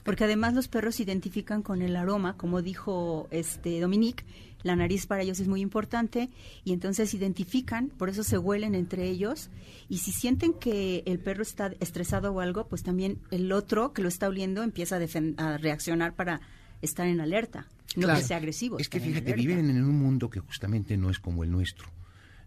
[0.03, 4.24] porque además los perros se identifican con el aroma, como dijo este Dominique,
[4.62, 6.31] la nariz para ellos es muy importante
[6.64, 9.51] y entonces identifican, por eso se huelen entre ellos
[9.88, 14.03] y si sienten que el perro está estresado o algo, pues también el otro que
[14.03, 14.99] lo está oliendo empieza
[15.37, 16.40] a, reaccionar para
[16.83, 18.79] estar en alerta, no que sea agresivo.
[18.79, 21.88] Es que fíjate, viven en un mundo que justamente no es como el nuestro.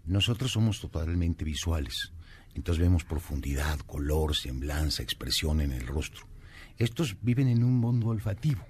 [0.06, 2.12] Nosotros somos totalmente visuales,
[2.54, 6.28] entonces vemos profundidad, color, semblanza, expresión en el rostro.
[6.78, 8.66] Estos viven en un mundo olfativo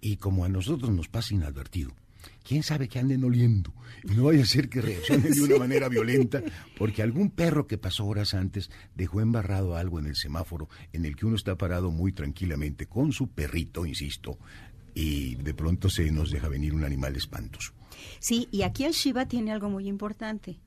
[0.00, 1.92] y como a nosotros nos pasa inadvertido,
[2.42, 3.72] quién sabe que anden oliendo
[4.04, 6.42] y no vaya a ser que reaccionen de una manera violenta
[6.78, 11.16] porque algún perro que pasó horas antes dejó embarrado algo en el semáforo en el
[11.16, 14.38] que uno está parado muy tranquilamente con su perrito, insisto,
[14.94, 17.72] y de pronto se nos deja venir un animal espantoso.
[18.18, 20.58] Sí, y aquí el Shiva tiene algo muy importante.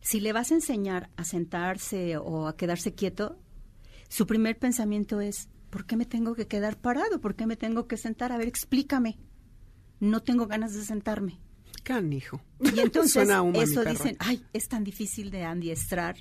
[0.00, 3.38] Si le vas a enseñar a sentarse o a quedarse quieto,
[4.08, 7.20] su primer pensamiento es, ¿por qué me tengo que quedar parado?
[7.20, 8.32] ¿Por qué me tengo que sentar?
[8.32, 9.18] A ver, explícame.
[10.00, 11.38] No tengo ganas de sentarme.
[11.82, 12.42] Canijo.
[12.60, 16.16] Y entonces eso dicen, ay, es tan difícil de adiestrar.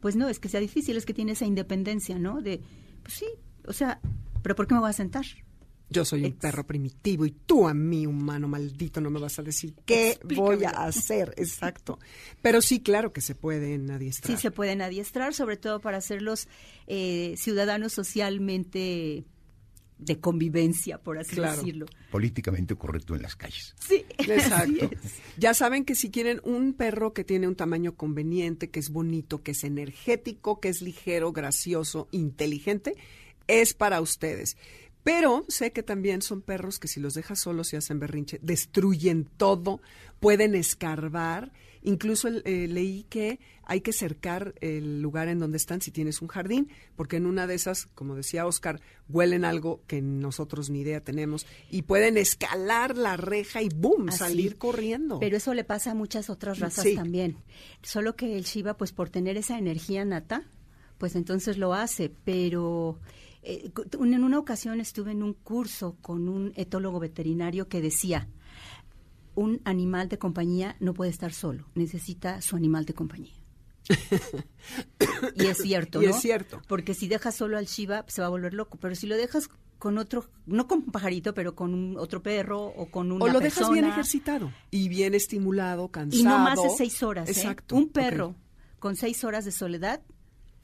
[0.00, 2.40] Pues no, es que sea difícil, es que tiene esa independencia, ¿no?
[2.40, 2.60] De,
[3.02, 3.26] pues sí,
[3.66, 4.00] o sea,
[4.42, 5.24] pero ¿por qué me voy a sentar?
[5.88, 9.42] Yo soy un perro primitivo y tú a mí, humano maldito, no me vas a
[9.42, 11.32] decir qué voy a hacer.
[11.36, 12.00] Exacto.
[12.42, 14.36] Pero sí, claro que se pueden adiestrar.
[14.36, 16.48] Sí, se pueden adiestrar, sobre todo para hacerlos
[16.88, 19.24] eh, ciudadanos socialmente
[19.98, 21.86] de convivencia, por así decirlo.
[22.10, 23.74] Políticamente correcto en las calles.
[23.78, 24.90] Sí, exacto.
[25.38, 29.42] Ya saben que si quieren un perro que tiene un tamaño conveniente, que es bonito,
[29.42, 32.94] que es energético, que es ligero, gracioso, inteligente,
[33.46, 34.56] es para ustedes.
[35.02, 39.24] Pero sé que también son perros que si los dejas solos y hacen berrinche, destruyen
[39.36, 39.80] todo,
[40.18, 41.52] pueden escarbar.
[41.86, 46.26] Incluso eh, leí que hay que cercar el lugar en donde están si tienes un
[46.26, 51.00] jardín, porque en una de esas, como decía Oscar, huelen algo que nosotros ni idea
[51.00, 54.10] tenemos y pueden escalar la reja y ¡boom!
[54.10, 55.20] salir corriendo.
[55.20, 57.36] Pero eso le pasa a muchas otras razas también.
[57.82, 60.42] Solo que el Shiva, pues por tener esa energía nata,
[60.98, 62.98] pues entonces lo hace, pero
[63.44, 68.28] eh, en una ocasión estuve en un curso con un etólogo veterinario que decía,
[69.36, 73.34] un animal de compañía no puede estar solo, necesita su animal de compañía.
[75.36, 76.08] y es cierto, ¿no?
[76.08, 76.60] es cierto.
[76.66, 78.78] Porque si dejas solo al Shiva, se va a volver loco.
[78.80, 82.90] Pero si lo dejas con otro, no con un pajarito, pero con otro perro o
[82.90, 86.20] con una O lo dejas bien ejercitado y bien estimulado, cansado.
[86.20, 87.28] Y no más de seis horas.
[87.28, 87.32] ¿eh?
[87.32, 87.76] Exacto.
[87.76, 88.34] Un perro
[88.78, 90.02] con seis horas de soledad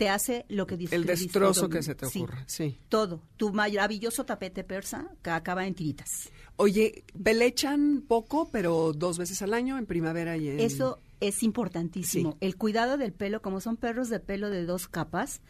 [0.02, 0.96] te hace lo que dice.
[0.96, 2.76] El destrozo que se te ocurra, sí.
[2.88, 3.22] Todo.
[3.36, 6.28] Tu maravilloso tapete persa que acaba en tiritas.
[6.56, 10.58] Oye, pelechan poco, pero dos veces al año, en primavera y en...
[10.58, 12.36] Eso es importantísimo.
[12.40, 15.40] El cuidado del pelo, como son perros de pelo de dos capas,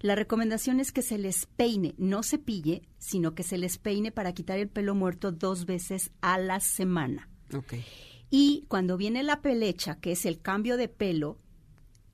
[0.00, 4.10] la recomendación es que se les peine, no se pille, sino que se les peine
[4.10, 7.28] para quitar el pelo muerto dos veces a la semana.
[7.54, 7.84] Okay.
[8.28, 11.38] Y cuando viene la pelecha, que es el cambio de pelo,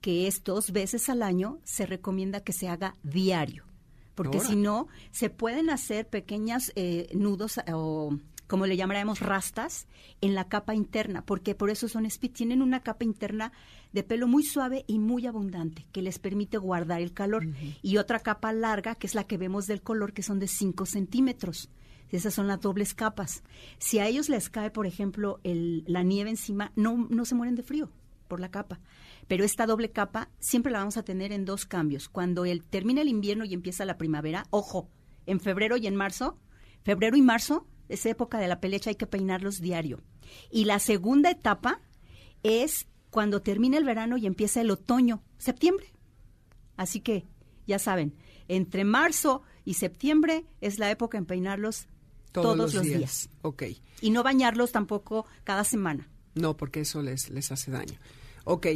[0.01, 3.65] que es dos veces al año, se recomienda que se haga diario,
[4.15, 9.87] porque si no, se pueden hacer pequeños eh, nudos o como le llamaremos rastas,
[10.21, 13.51] en la capa interna, porque por eso son speed, tienen una capa interna
[13.91, 17.45] de pelo muy suave y muy abundante, que les permite guardar el calor,
[17.81, 20.85] y otra capa larga, que es la que vemos del color, que son de 5
[20.85, 21.69] centímetros.
[22.09, 23.43] Esas son las dobles capas.
[23.79, 27.55] Si a ellos les cae, por ejemplo, el, la nieve encima, no, no se mueren
[27.55, 27.91] de frío
[28.29, 28.79] por la capa.
[29.27, 32.09] Pero esta doble capa siempre la vamos a tener en dos cambios.
[32.09, 34.89] Cuando el, termina el invierno y empieza la primavera, ojo,
[35.25, 36.39] en febrero y en marzo,
[36.83, 40.01] febrero y marzo, es época de la pelecha, hay que peinarlos diario.
[40.51, 41.81] Y la segunda etapa
[42.43, 45.93] es cuando termina el verano y empieza el otoño, septiembre.
[46.75, 47.25] Así que,
[47.65, 48.15] ya saben,
[48.47, 51.87] entre marzo y septiembre es la época en peinarlos
[52.31, 52.97] todos, los, días.
[52.97, 53.29] días.
[53.41, 53.63] Ok.
[54.01, 56.09] Y no bañarlos tampoco cada semana.
[56.35, 57.97] No, porque eso les, les hace daño.
[58.43, 58.67] Ok.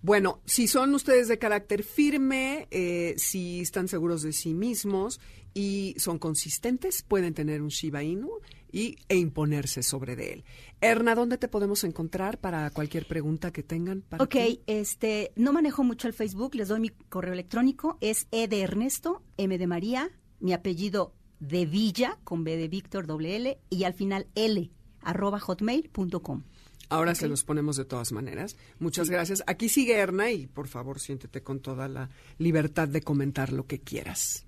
[0.00, 5.20] Bueno, si son ustedes de carácter firme, eh, si están seguros de sí mismos
[5.54, 8.30] y son consistentes, pueden tener un Shiba Inu
[8.70, 10.44] y, e imponerse sobre de él.
[10.80, 14.02] Erna, ¿dónde te podemos encontrar para cualquier pregunta que tengan?
[14.02, 18.46] Para ok, este, no manejo mucho el Facebook, les doy mi correo electrónico, es E
[18.46, 23.58] de Ernesto, M de María, mi apellido de Villa, con B de Víctor, doble L,
[23.70, 24.70] y al final L,
[25.02, 26.44] arroba hotmail.com.
[26.88, 28.56] Ahora se los ponemos de todas maneras.
[28.78, 29.42] Muchas gracias.
[29.46, 33.80] Aquí sigue Erna y por favor siéntete con toda la libertad de comentar lo que
[33.80, 34.44] quieras.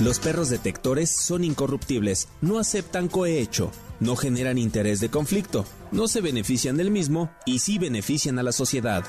[0.00, 6.20] Los perros detectores son incorruptibles, no aceptan cohecho, no generan interés de conflicto, no se
[6.20, 9.04] benefician del mismo y sí benefician a la sociedad.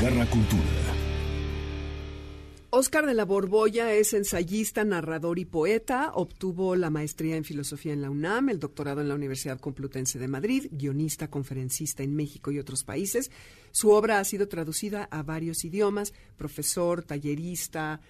[0.00, 0.91] Garra Cultura.
[2.74, 6.10] Oscar de la Borbolla es ensayista, narrador y poeta.
[6.14, 10.26] Obtuvo la maestría en filosofía en la UNAM, el doctorado en la Universidad Complutense de
[10.26, 13.30] Madrid, guionista, conferencista en México y otros países.
[13.72, 18.00] Su obra ha sido traducida a varios idiomas, profesor, tallerista,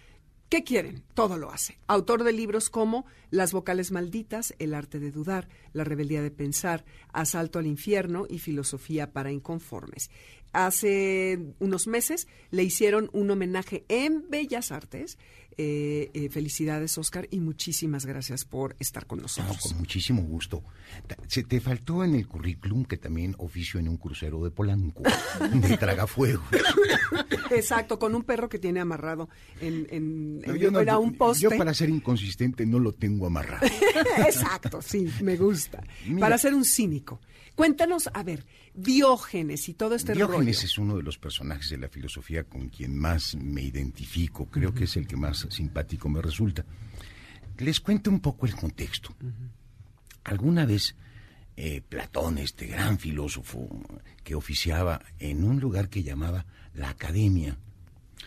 [0.52, 1.02] ¿Qué quieren?
[1.14, 1.78] Todo lo hace.
[1.86, 6.84] Autor de libros como Las vocales malditas, El arte de dudar, La rebeldía de pensar,
[7.10, 10.10] Asalto al infierno y Filosofía para inconformes.
[10.52, 15.18] Hace unos meses le hicieron un homenaje en Bellas Artes
[15.58, 19.58] eh, eh, felicidades, Oscar, y muchísimas gracias por estar con nosotros.
[19.58, 20.62] con muchísimo gusto.
[21.26, 25.02] Se te faltó en el currículum que también oficio en un crucero de Polanco,
[25.54, 26.42] de Tragafuego.
[27.50, 29.28] Exacto, con un perro que tiene amarrado
[29.60, 31.42] en, era un poste.
[31.42, 33.66] Yo para ser inconsistente no lo tengo amarrado.
[34.18, 35.82] Exacto, sí, me gusta.
[36.18, 37.20] para ser un cínico.
[37.54, 41.88] Cuéntanos, a ver, Diógenes y todo este Diógenes es uno de los personajes de la
[41.88, 46.64] filosofía con quien más me identifico, creo que es el que más simpático me resulta.
[47.58, 49.14] Les cuento un poco el contexto.
[50.24, 50.94] Alguna vez
[51.56, 53.68] eh, Platón, este gran filósofo
[54.24, 57.58] que oficiaba en un lugar que llamaba la Academia,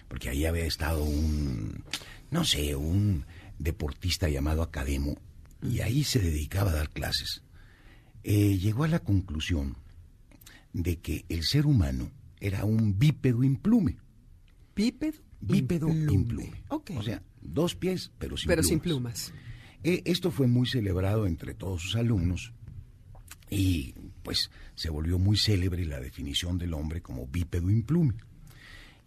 [0.08, 1.84] porque ahí había estado un,
[2.30, 3.26] no sé, un
[3.58, 5.18] deportista llamado Academo,
[5.62, 7.42] y ahí se dedicaba a dar clases.
[8.24, 9.78] Eh, llegó a la conclusión
[10.74, 13.98] de que el ser humano era un bípedo implume.
[14.76, 15.25] ¿Bípedo?
[15.42, 16.64] Bípedo implume.
[16.70, 18.70] O sea, dos pies, pero sin pero plumas.
[18.70, 19.34] sin plumas.
[19.84, 22.54] Eh, esto fue muy celebrado entre todos sus alumnos
[23.50, 23.94] y
[24.24, 28.16] pues se volvió muy célebre la definición del hombre como bípedo implume.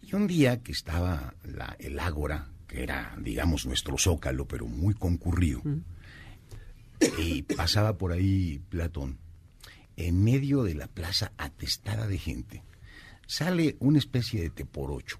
[0.01, 4.93] Y un día que estaba la, el ágora, que era, digamos, nuestro zócalo, pero muy
[4.93, 5.61] concurrido,
[7.17, 9.19] y pasaba por ahí Platón,
[9.97, 12.63] en medio de la plaza atestada de gente,
[13.27, 15.19] sale una especie de teporocho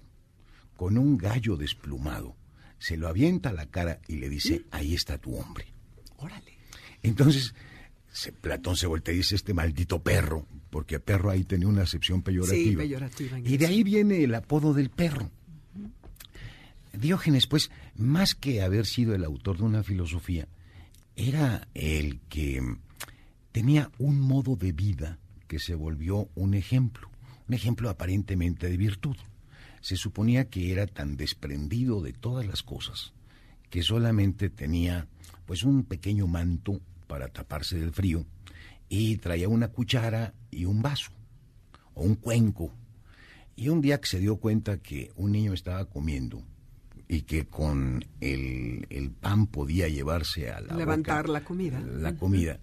[0.80, 2.38] con un gallo desplumado,
[2.78, 5.66] se lo avienta a la cara y le dice, ahí está tu hombre.
[6.16, 6.56] Órale.
[7.02, 7.54] Entonces,
[8.40, 12.82] Platón se voltea y dice, este maldito perro, porque perro ahí tenía una acepción peyorativa.
[12.82, 15.30] Sí, peyorativa y de ahí viene el apodo del perro.
[16.94, 20.48] Diógenes, pues, más que haber sido el autor de una filosofía,
[21.14, 22.62] era el que
[23.52, 27.10] tenía un modo de vida que se volvió un ejemplo,
[27.48, 29.18] un ejemplo aparentemente de virtud.
[29.80, 33.12] Se suponía que era tan desprendido de todas las cosas
[33.70, 35.06] que solamente tenía
[35.46, 38.26] pues un pequeño manto para taparse del frío
[38.88, 41.10] y traía una cuchara y un vaso
[41.94, 42.74] o un cuenco.
[43.56, 46.42] Y un día que se dio cuenta que un niño estaba comiendo
[47.08, 51.80] y que con el, pan podía llevarse a la levantar la comida.
[51.80, 52.60] La comida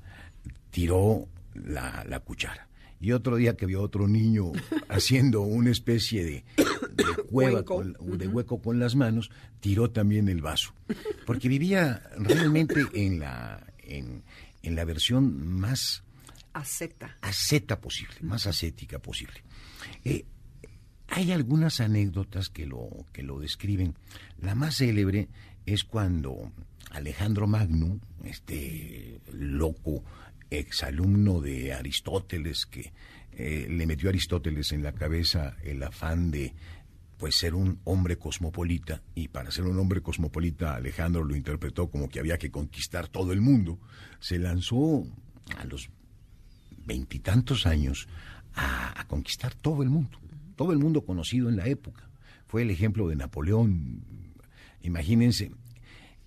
[0.72, 2.68] tiró la, cuchara.
[3.00, 4.52] Y otro día que vio otro niño
[4.90, 6.46] haciendo una especie de,
[7.32, 9.30] cueva, de hueco con las manos,
[9.60, 10.74] tiró también el vaso.
[11.26, 14.24] Porque vivía realmente en la, en,
[14.64, 16.04] la versión más
[16.54, 19.44] asceta, asceta posible, más ascética posible.
[20.04, 20.26] Eh,
[21.10, 23.96] hay algunas anécdotas que lo, que lo describen.
[24.42, 25.30] La más célebre
[25.66, 26.52] es cuando
[26.92, 30.04] Alejandro Magno, este loco
[30.50, 32.92] exalumno de Aristóteles, que
[33.34, 36.54] eh, le metió a Aristóteles en la cabeza el afán de
[37.18, 42.10] pues ser un hombre cosmopolita y para ser un hombre cosmopolita Alejandro lo interpretó como
[42.10, 43.80] que había que conquistar todo el mundo.
[44.20, 45.04] Se lanzó
[45.58, 45.90] a los
[46.86, 48.08] veintitantos años
[48.54, 50.20] a conquistar todo el mundo
[50.58, 52.10] todo el mundo conocido en la época.
[52.48, 54.04] Fue el ejemplo de Napoleón.
[54.82, 55.52] Imagínense,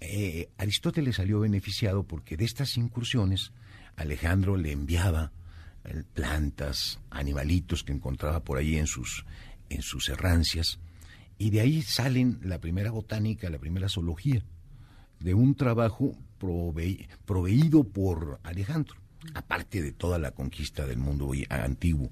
[0.00, 3.53] eh, Aristóteles salió beneficiado porque de estas incursiones
[3.96, 5.33] Alejandro le enviaba
[5.85, 9.26] eh, plantas, animalitos que encontraba por ahí en sus,
[9.70, 10.78] en sus errancias,
[11.38, 14.44] y de ahí salen la primera botánica, la primera zoología,
[15.20, 18.96] de un trabajo proveído por Alejandro,
[19.35, 22.11] aparte de toda la conquista del mundo antiguo.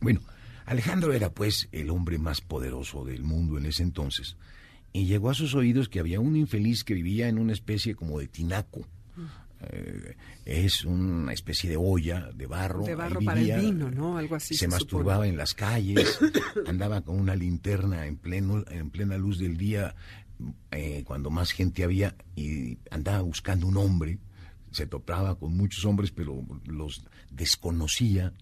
[0.00, 0.20] Bueno,
[0.66, 4.36] Alejandro era pues el hombre más poderoso del mundo en ese entonces,
[4.92, 8.18] y llegó a sus oídos que había un infeliz que vivía en una especie como
[8.20, 8.86] de tinaco.
[9.60, 12.84] Eh, es una especie de olla de barro.
[12.84, 14.16] De barro para el vino, ¿no?
[14.16, 14.54] Algo así.
[14.54, 16.18] Se, masturbaba en las calles,
[16.66, 19.94] andaba con una linterna en, pleno, en plena luz del día,
[20.70, 24.18] eh, cuando más gente había, y andaba buscando un hombre.
[24.70, 28.32] Se topaba con muchos hombres, pero los desconocía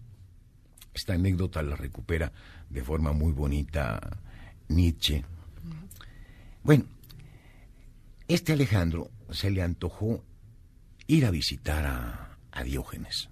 [0.93, 2.31] esta anécdota la recupera
[2.69, 4.19] de forma muy bonita
[4.67, 5.23] Nietzsche.
[6.63, 6.85] Bueno,
[8.27, 10.23] este Alejandro se le antojó
[11.07, 12.23] ir a visitar a,
[12.65, 13.29] Diógenes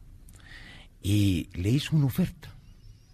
[1.02, 2.54] y le hizo una oferta.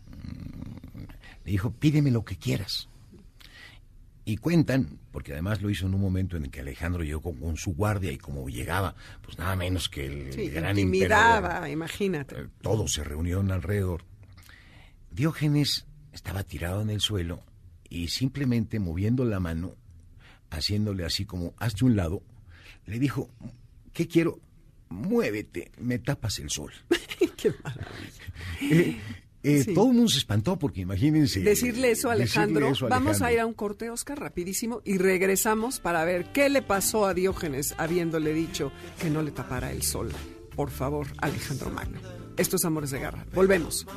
[0.10, 1.04] Mm,
[1.46, 2.90] le dijo, pídeme lo que quieras.
[4.26, 7.56] Y cuentan, porque además lo hizo en un momento en el que Alejandro llegó con,
[7.56, 12.42] su guardia y como llegaba, pues nada menos que el sí, gran imagínate.
[12.42, 14.04] Eh, todos se reunieron alrededor.
[15.10, 17.42] Diógenes estaba tirado en el suelo
[17.90, 19.76] y simplemente moviendo la mano,
[20.50, 22.22] haciéndole así como, hazte un lado,
[22.86, 23.30] le dijo,
[23.94, 24.40] ¿qué quiero?
[24.92, 26.72] Muévete, me tapas el sol.
[27.38, 28.24] Qué maravilla.
[28.62, 28.98] Eh,
[29.44, 31.40] eh, todo el mundo se espantó porque imagínense.
[31.40, 32.72] Decirle eso a Alejandro.
[32.90, 37.06] Vamos a ir a un corte, Oscar, rapidísimo, y regresamos para ver qué le pasó
[37.06, 40.10] a Diógenes habiéndole dicho que no le tapara el sol.
[40.56, 42.00] Por favor, Alejandro Magno.
[42.38, 43.26] Estos Amores de Garra.
[43.34, 43.88] Volvemos.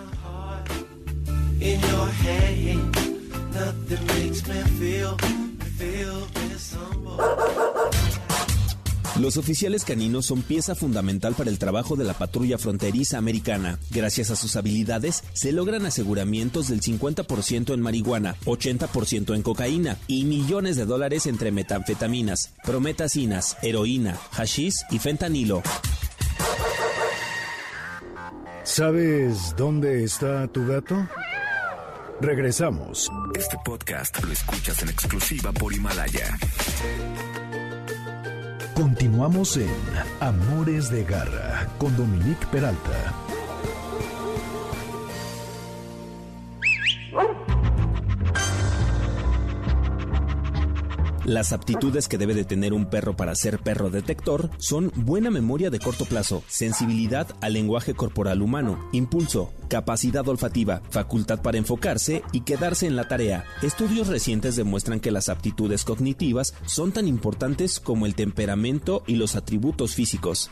[9.20, 13.78] Los oficiales caninos son pieza fundamental para el trabajo de la patrulla fronteriza americana.
[13.90, 20.24] Gracias a sus habilidades, se logran aseguramientos del 50% en marihuana, 80% en cocaína y
[20.24, 25.62] millones de dólares entre metanfetaminas, prometacinas, heroína, hashish y fentanilo.
[28.64, 31.08] ¿Sabes dónde está tu gato?
[32.20, 33.12] Regresamos.
[33.34, 36.36] Este podcast lo escuchas en exclusiva por Himalaya.
[38.74, 39.70] Continuamos en
[40.20, 43.23] Amores de Garra con Dominique Peralta.
[51.24, 55.70] Las aptitudes que debe de tener un perro para ser perro detector son buena memoria
[55.70, 62.42] de corto plazo, sensibilidad al lenguaje corporal humano, impulso, capacidad olfativa, facultad para enfocarse y
[62.42, 63.44] quedarse en la tarea.
[63.62, 69.34] Estudios recientes demuestran que las aptitudes cognitivas son tan importantes como el temperamento y los
[69.34, 70.50] atributos físicos.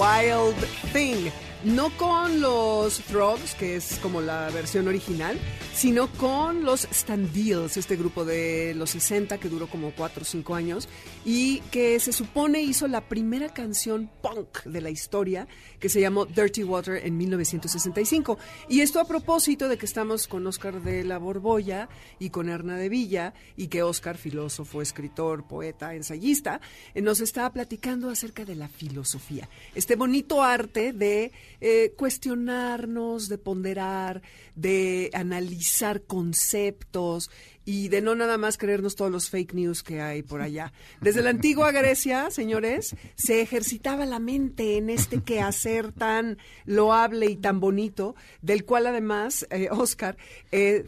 [0.00, 0.56] Wild
[0.94, 1.30] Thing.
[1.62, 5.38] No con los Frogs, que es como la versión original,
[5.80, 10.54] sino con los Standeals, este grupo de los 60 que duró como 4 o 5
[10.54, 10.90] años
[11.24, 16.26] y que se supone hizo la primera canción punk de la historia que se llamó
[16.26, 18.38] Dirty Water en 1965.
[18.68, 22.76] Y esto a propósito de que estamos con Oscar de la Borbolla y con Erna
[22.76, 26.60] de Villa y que Oscar, filósofo, escritor, poeta, ensayista,
[26.94, 29.48] eh, nos está platicando acerca de la filosofía.
[29.74, 34.20] Este bonito arte de eh, cuestionarnos, de ponderar,
[34.54, 35.69] de analizar
[36.06, 37.30] conceptos
[37.64, 40.72] y de no nada más creernos todos los fake news que hay por allá.
[41.00, 47.36] Desde la antigua Grecia, señores, se ejercitaba la mente en este quehacer tan loable y
[47.36, 50.16] tan bonito, del cual además, eh, Oscar,
[50.50, 50.86] eh,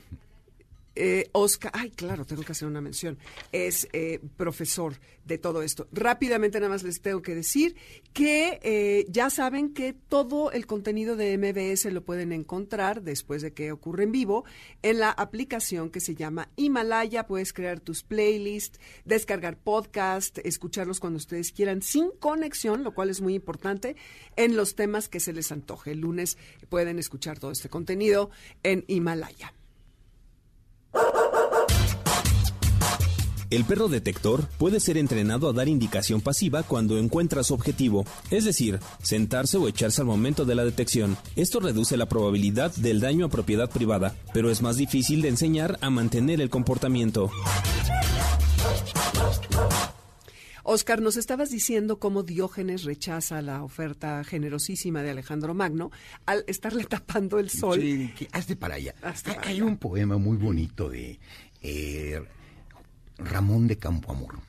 [0.95, 3.19] eh, Oscar, ay, claro, tengo que hacer una mención,
[3.51, 5.89] es eh, profesor de todo esto.
[5.93, 7.77] Rápidamente nada más les tengo que decir
[8.13, 13.53] que eh, ya saben que todo el contenido de MBS lo pueden encontrar después de
[13.53, 14.45] que ocurre en vivo
[14.83, 17.27] en la aplicación que se llama Himalaya.
[17.27, 23.21] Puedes crear tus playlists, descargar podcast, escucharlos cuando ustedes quieran sin conexión, lo cual es
[23.21, 23.97] muy importante,
[24.37, 25.93] en los temas que se les antoje.
[25.93, 26.37] El lunes
[26.69, 28.31] pueden escuchar todo este contenido
[28.63, 29.55] en Himalaya.
[33.53, 38.47] El perro detector puede ser entrenado a dar indicación pasiva cuando encuentra su objetivo, es
[38.47, 41.19] decir, sentarse o echarse al momento de la detección.
[41.37, 45.77] Esto reduce la probabilidad del daño a propiedad privada, pero es más difícil de enseñar
[45.83, 47.31] a mantener el comportamiento.
[50.63, 55.91] Oscar, nos estabas diciendo cómo Diógenes rechaza la oferta generosísima de Alejandro Magno
[56.25, 57.79] al estarle tapando el sol.
[57.79, 58.95] Sí, que hazte para allá.
[59.03, 59.65] Hazte para Hay allá.
[59.67, 61.19] un poema muy bonito de
[61.61, 62.23] eh,
[63.25, 64.41] Ramón de Campoamor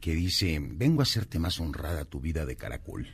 [0.00, 3.06] que dice, vengo a hacerte más honrada tu vida de caracol.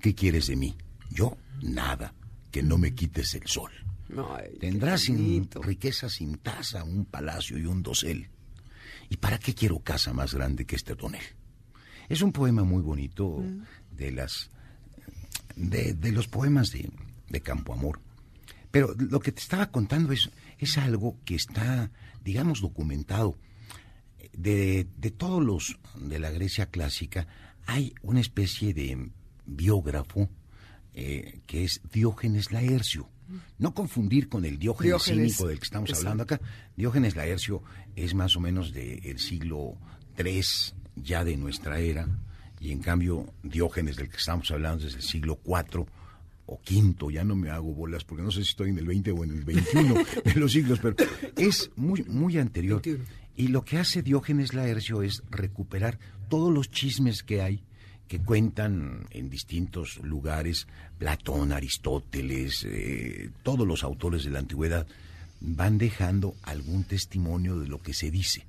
[0.00, 0.76] ¿Qué quieres de mí?
[1.10, 2.14] Yo, nada,
[2.50, 3.70] que no me quites el sol.
[4.34, 8.28] Ay, Tendrás sin riqueza sin tasa un palacio y un dosel.
[9.08, 11.22] ¿Y para qué quiero casa más grande que este tonel?
[12.08, 13.42] Es un poema muy bonito
[13.92, 14.50] de las
[15.54, 16.90] de, de los poemas de,
[17.28, 18.00] de Campo Amor.
[18.70, 21.90] Pero lo que te estaba contando es, es algo que está,
[22.22, 23.38] digamos, documentado.
[24.36, 27.26] De, de todos los de la Grecia clásica,
[27.66, 29.10] hay una especie de
[29.46, 30.28] biógrafo
[30.94, 33.08] eh, que es Diógenes Laercio.
[33.58, 36.08] No confundir con el Diógenes, Diógenes, cínico del que estamos exacto.
[36.08, 36.40] hablando acá.
[36.76, 37.62] Diógenes Laercio
[37.96, 39.76] es más o menos del siglo
[40.16, 40.42] III
[40.96, 42.08] ya de nuestra era,
[42.60, 45.86] y en cambio Diógenes del que estamos hablando es del siglo IV
[46.46, 49.10] o quinto, ya no me hago bolas porque no sé si estoy en el 20
[49.10, 50.96] o en el 21 de los siglos, pero
[51.36, 52.80] es muy, muy anterior.
[53.36, 57.62] Y lo que hace Diógenes Laercio es recuperar todos los chismes que hay
[58.08, 60.66] que cuentan en distintos lugares,
[60.98, 64.86] Platón, Aristóteles, eh, todos los autores de la antigüedad,
[65.40, 68.46] van dejando algún testimonio de lo que se dice.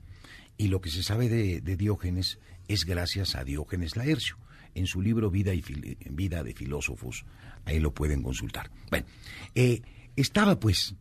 [0.58, 4.38] Y lo que se sabe de, Diógenes es gracias a Diógenes Laercio.
[4.76, 5.64] En su libro Vida, y
[6.10, 7.26] Vida de Filósofos,
[7.66, 8.70] ahí lo pueden consultar.
[8.92, 9.08] Bueno,
[9.56, 9.82] eh,
[10.16, 10.96] estaba pues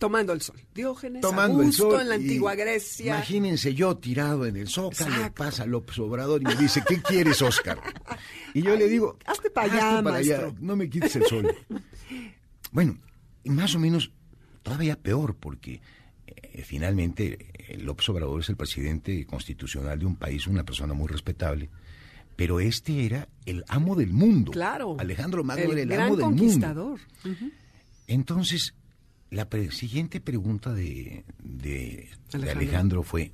[0.00, 0.58] Tomando el sol.
[0.74, 3.16] Diógenes, Tomando el sol en la antigua Grecia.
[3.16, 7.40] Imagínense yo tirado en el zócalo, le pasa López Obrador y me dice, ¿qué quieres,
[7.42, 7.78] Oscar?
[8.54, 11.54] Y yo le digo, hazte para allá, no me quites el sol.
[12.72, 12.98] bueno,
[13.44, 14.10] más o menos
[14.62, 15.80] todavía peor, porque
[16.26, 21.08] eh, finalmente eh, López Obrador es el presidente constitucional de un país, una persona muy
[21.08, 21.68] respetable,
[22.34, 24.50] pero este era el amo del mundo.
[24.50, 24.96] Claro.
[24.98, 26.96] Alejandro Magno era el amo del mundo.
[28.06, 28.74] Entonces,
[29.30, 31.24] la siguiente pregunta de,
[32.32, 33.02] Alejandro.
[33.02, 33.32] fue,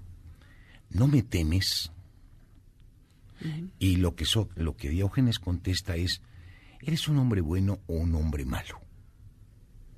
[0.90, 1.90] ¿no me temes?
[3.78, 4.24] Y lo que,
[4.56, 6.20] lo que Diógenes contesta es,
[6.80, 8.80] ¿eres un hombre bueno o un hombre malo?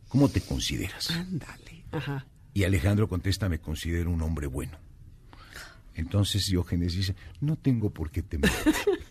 [0.09, 1.11] ¿Cómo te consideras?
[1.11, 1.85] Ándale.
[2.55, 4.79] Y Alejandro contesta, me considero un hombre bueno.
[5.95, 8.51] Entonces Diógenes dice, no tengo por qué temer.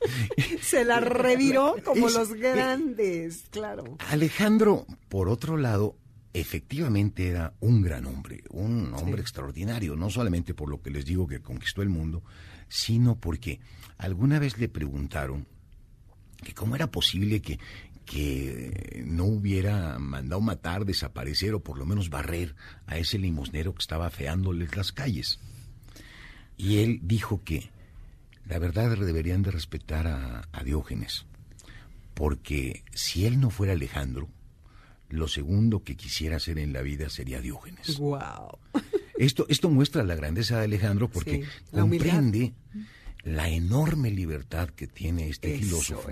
[0.61, 3.97] Se la reviró como los grandes, claro.
[4.09, 5.97] Alejandro, por otro lado,
[6.39, 11.27] efectivamente era un gran hombre, un hombre extraordinario, no solamente por lo que les digo
[11.27, 12.23] que conquistó el mundo,
[12.67, 13.59] sino porque
[13.97, 15.47] alguna vez le preguntaron
[16.43, 17.59] que cómo era posible que,
[18.05, 23.81] que no hubiera mandado matar, desaparecer o por lo menos barrer a ese limosnero que
[23.81, 25.39] estaba feándoles las calles.
[26.57, 27.69] Y él dijo que
[28.45, 31.25] la verdad deberían de respetar a, a Diógenes,
[32.13, 34.29] porque si él no fuera Alejandro,
[35.09, 37.97] lo segundo que quisiera hacer en la vida sería Diógenes.
[37.97, 38.59] Wow.
[39.17, 42.53] Esto, esto muestra la grandeza de Alejandro porque comprende
[43.23, 46.11] la enorme libertad que tiene este filósofo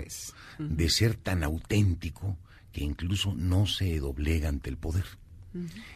[0.58, 2.36] de ser tan auténtico
[2.72, 5.04] que incluso no se doblega ante el poder.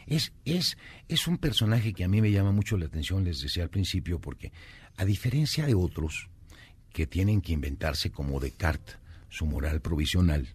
[0.07, 0.77] es, es,
[1.09, 4.21] es un personaje que a mí me llama mucho la atención, les decía al principio,
[4.21, 4.53] porque
[4.95, 6.29] a diferencia de otros
[6.93, 8.97] que tienen que inventarse como Descartes
[9.27, 10.47] su moral provisional,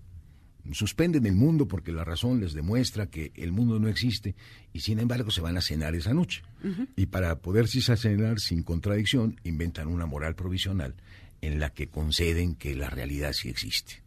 [0.73, 4.35] suspenden el mundo porque la razón les demuestra que el mundo no existe
[4.73, 6.43] y sin embargo se van a cenar esa noche.
[6.97, 10.95] Y para poderse cenar sin contradicción, inventan una moral provisional
[11.41, 14.03] en la que conceden que la realidad sí existe.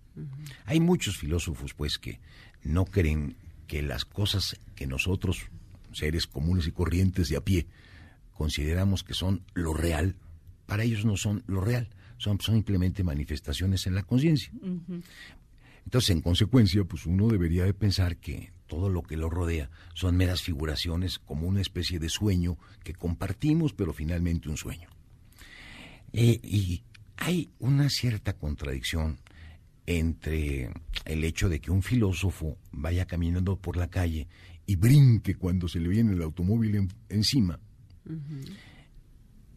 [0.66, 2.20] Hay muchos filósofos pues que
[2.64, 3.36] no creen
[3.68, 5.44] que las cosas que nosotros,
[5.94, 7.68] seres comunes y corrientes de a pie,
[8.34, 10.16] consideramos que son lo real,
[10.66, 14.52] para ellos no son lo real, son, simplemente manifestaciones en la conciencia.
[15.90, 20.18] Entonces, en consecuencia, pues uno debería de pensar que todo lo que lo rodea son
[20.18, 24.88] meras figuraciones como una especie de sueño que compartimos, pero finalmente un sueño.
[26.14, 26.84] Eh, y
[27.18, 29.18] hay una cierta contradicción
[29.88, 30.70] entre
[31.06, 34.28] el hecho de que un filósofo vaya caminando por la calle
[34.68, 37.60] y brinque cuando se le viene el automóvil encima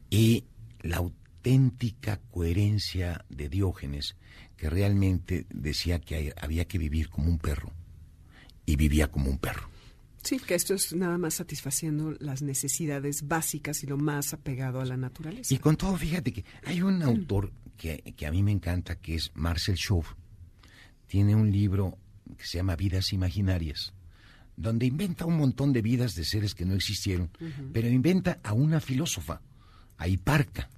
[0.09, 0.45] y
[0.81, 4.17] la auténtica coherencia de Diógenes
[4.63, 7.73] que realmente decía que había que vivir como un perro
[8.65, 9.69] y vivía como un perro.
[10.23, 14.85] Sí, que esto es nada más satisfaciendo las necesidades básicas y lo más apegado a
[14.85, 15.53] la naturaleza.
[15.53, 19.17] Y con todo, fíjate que hay un autor que, que a mí me encanta, que
[19.17, 20.07] es Marcel Chauve.
[21.09, 21.99] Tiene un libro
[22.39, 23.95] que se llama Vidas Imaginarias,
[24.57, 27.33] donde inventa un montón de vidas de seres que no existieron,
[27.73, 29.41] pero inventa a una filósofa,
[29.99, 30.71] a Hiparca,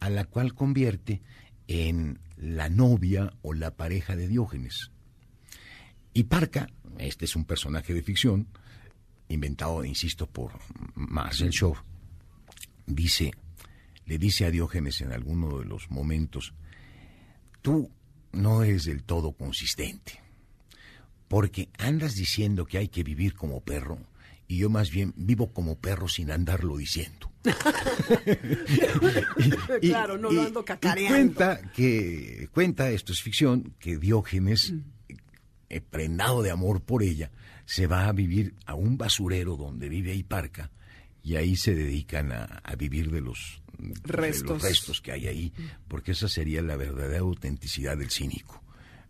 [0.00, 1.22] a la cual convierte
[1.66, 4.90] en la novia o la pareja de Diógenes.
[6.12, 6.68] Y Parca,
[6.98, 8.48] este es un personaje de ficción,
[9.28, 10.52] inventado, insisto, por
[10.94, 11.80] Marcel Chauve,
[12.86, 13.32] dice,
[14.06, 16.54] le dice a Diógenes en alguno de los momentos,
[17.62, 17.90] tú
[18.32, 20.20] no eres del todo consistente,
[21.28, 23.98] porque andas diciendo que hay que vivir como perro,
[24.48, 27.30] y yo más bien vivo como perro sin andarlo diciendo.
[29.80, 31.14] claro, no lo ando cacareando.
[31.14, 34.80] cuenta que, cuenta, esto es ficción, que Diógenes, mm.
[35.68, 37.30] eh, prendado de amor por ella,
[37.64, 40.70] se va a vivir a un basurero donde vive Hiparca
[41.22, 43.60] y ahí se dedican a, vivir de los,
[44.04, 44.42] restos.
[44.42, 45.52] de los restos que hay ahí,
[45.88, 48.62] porque esa sería la verdadera autenticidad del cínico.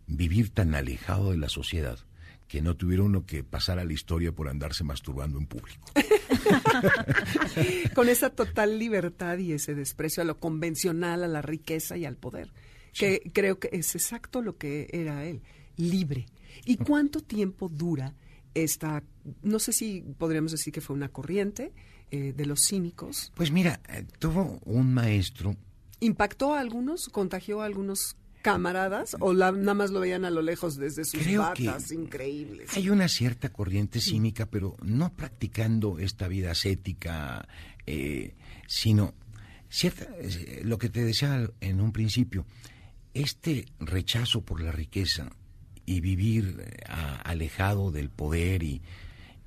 [0.07, 1.99] Vivir tan alejado de la sociedad
[2.47, 5.91] que no tuvieron uno que pasar a la historia por andarse masturbando en público.
[7.93, 12.15] Con esa total libertad y ese desprecio a lo convencional, a la riqueza y al
[12.15, 12.51] poder,
[12.93, 15.41] que creo que es exacto lo que era él,
[15.75, 16.25] libre.
[16.65, 18.15] ¿Y cuánto tiempo dura
[18.53, 19.03] esta,
[19.43, 21.73] no sé si podríamos decir que fue una corriente
[22.11, 23.33] eh, de los cínicos?
[23.35, 25.55] Pues mira, eh, tuvo un maestro.
[25.99, 27.09] ¿Impactó a algunos?
[27.09, 28.15] ¿Contagió a algunos
[28.47, 32.75] camaradas o nada más lo veían a lo lejos desde sus batas increíbles?
[32.77, 37.45] Hay una cierta corriente cínica, pero no practicando esta vida ascética,
[37.85, 38.35] eh,
[38.65, 39.13] sino
[39.69, 40.07] cierta,
[40.63, 42.45] lo que te decía en un principio,
[43.13, 45.29] este rechazo por la riqueza
[45.85, 46.83] y vivir eh,
[47.25, 48.81] alejado del poder y,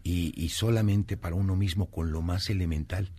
[0.02, 3.12] y, solamente para uno mismo con lo más elemental,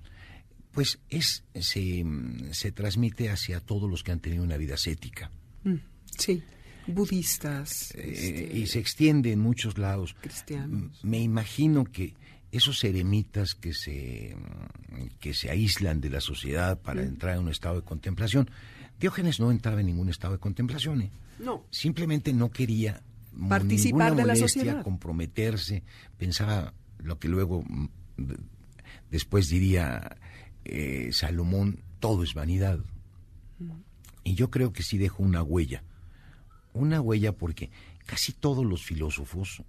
[0.72, 2.06] pues es se,
[2.52, 5.32] se transmite hacia todos los que han tenido una vida ascética.
[5.64, 5.76] Mm,
[6.18, 6.44] sí,
[6.88, 7.94] budistas.
[7.96, 10.16] Eh, este, y se extiende en muchos lados.
[10.20, 11.04] Cristianos.
[11.04, 12.14] Me imagino que
[12.52, 14.36] esos eremitas que se,
[15.20, 17.08] que se aíslan de la sociedad para mm.
[17.08, 18.50] entrar en un estado de contemplación,
[19.00, 21.02] Diógenes no entraba en ningún estado de contemplación.
[21.02, 21.12] ¿eh?
[21.40, 21.66] No.
[21.72, 23.02] Simplemente no quería
[23.50, 25.84] participar de la sociedad, comprometerse,
[26.18, 27.88] pensaba lo que luego mm,
[29.10, 30.18] después diría
[30.66, 32.80] eh, Salomón, todo es vanidad.
[33.58, 33.72] Mm.
[34.24, 35.84] Y yo creo que sí dejó una huella,
[36.74, 37.70] una huella porque
[38.06, 39.64] casi todos los filósofos,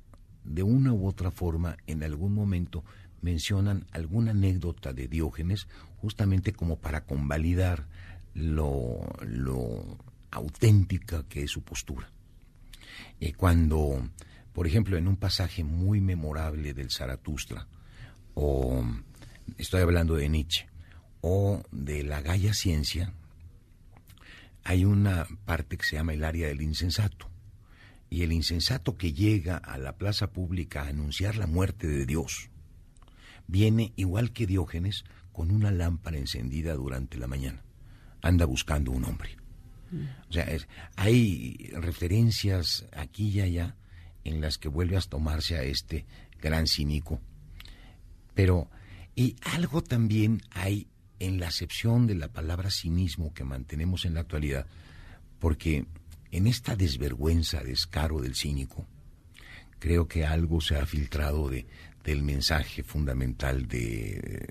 [0.44, 2.84] de una u otra forma, en algún momento
[3.20, 7.86] mencionan alguna anécdota de Diógenes, justamente como para convalidar
[8.34, 9.98] lo, lo
[10.30, 12.10] auténtica que es su postura.
[13.20, 14.08] Eh, cuando,
[14.52, 17.68] por ejemplo, en un pasaje muy memorable del Zaratustra,
[18.34, 18.84] o
[19.58, 20.68] estoy hablando de Nietzsche,
[21.20, 23.12] o de la Gaia Ciencia,
[24.64, 27.28] hay una parte que se llama el área del insensato.
[28.10, 32.50] Y el insensato que llega a la plaza pública a anunciar la muerte de Dios,
[33.46, 37.62] viene igual que Diógenes con una lámpara encendida durante la mañana.
[38.20, 39.36] Anda buscando un hombre.
[40.28, 40.46] O sea,
[40.96, 43.76] hay referencias aquí y allá
[44.24, 46.06] en las que vuelve a tomarse a este
[46.40, 47.20] gran cínico.
[48.34, 48.70] Pero,
[49.14, 50.88] y algo también hay
[51.26, 54.66] en la acepción de la palabra cinismo que mantenemos en la actualidad,
[55.38, 55.86] porque
[56.32, 58.86] en esta desvergüenza, descaro del cínico,
[59.78, 61.66] creo que algo se ha filtrado de,
[62.04, 64.48] del mensaje fundamental de,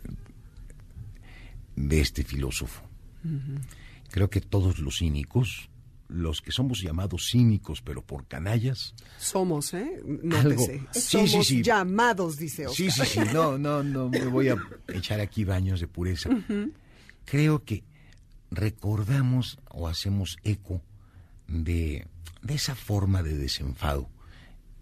[1.75, 2.81] de este filósofo.
[4.09, 5.69] Creo que todos los cínicos,
[6.11, 8.93] los que somos llamados cínicos, pero por canallas.
[9.17, 10.01] Somos, ¿eh?
[10.05, 12.91] No algo, Sí, somos sí, llamados, dice Oscar.
[12.91, 13.19] Sí, sí, sí.
[13.33, 14.57] No, no, no me voy a
[14.89, 16.29] echar aquí baños de pureza.
[17.25, 17.83] Creo que
[18.51, 20.81] recordamos o hacemos eco
[21.47, 22.07] de,
[22.41, 24.09] de esa forma de desenfado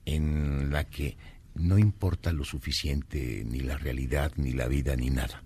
[0.05, 1.17] en la que
[1.53, 5.43] no importa lo suficiente ni la realidad, ni la vida, ni nada.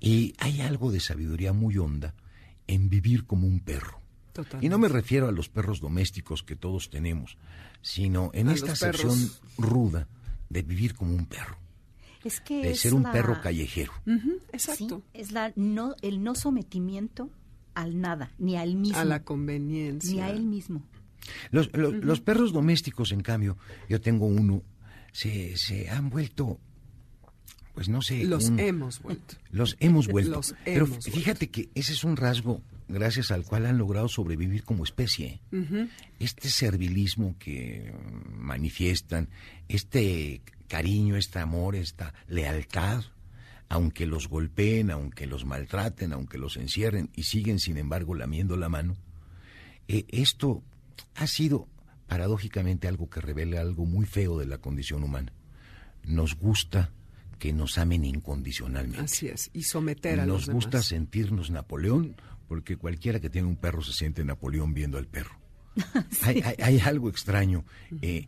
[0.00, 2.14] Y hay algo de sabiduría muy honda
[2.66, 3.97] en vivir como un perro.
[4.60, 7.36] Y no me refiero a los perros domésticos que todos tenemos,
[7.82, 9.16] sino en esta acepción
[9.56, 10.08] ruda
[10.48, 11.58] de vivir como un perro.
[12.24, 13.92] Es que de ser un perro callejero.
[14.52, 15.02] exacto.
[15.14, 17.30] es la no el no sometimiento
[17.74, 18.98] al nada, ni al mismo.
[18.98, 20.12] A la conveniencia.
[20.12, 20.82] Ni a él mismo.
[21.50, 23.56] Los, los perros domésticos, en cambio,
[23.88, 24.62] yo tengo uno,
[25.12, 26.58] se, se han vuelto
[27.78, 28.24] pues no sé.
[28.24, 29.36] Los hemos vuelto.
[29.52, 30.40] Los hemos vuelto.
[30.64, 35.40] Pero fíjate que ese es un rasgo gracias al cual han logrado sobrevivir como especie.
[36.18, 37.92] Este servilismo que
[38.30, 39.28] manifiestan,
[39.68, 43.04] este cariño, este amor, esta lealtad,
[43.68, 48.68] aunque los golpeen, aunque los maltraten, aunque los encierren y siguen sin embargo lamiendo la
[48.68, 48.96] mano,
[49.88, 50.62] eh, esto
[51.14, 51.68] ha sido
[52.06, 55.32] paradójicamente algo que revela algo muy feo de la condición humana.
[56.04, 56.92] Nos gusta
[57.38, 59.04] que nos amen incondicionalmente.
[59.04, 60.54] Así es, y someter a nos los demás.
[60.54, 62.16] Nos gusta sentirnos Napoleón,
[62.48, 65.38] porque cualquiera que tiene un perro se siente Napoleón viendo al perro.
[66.22, 67.64] hay, algo extraño.
[68.02, 68.26] Eh,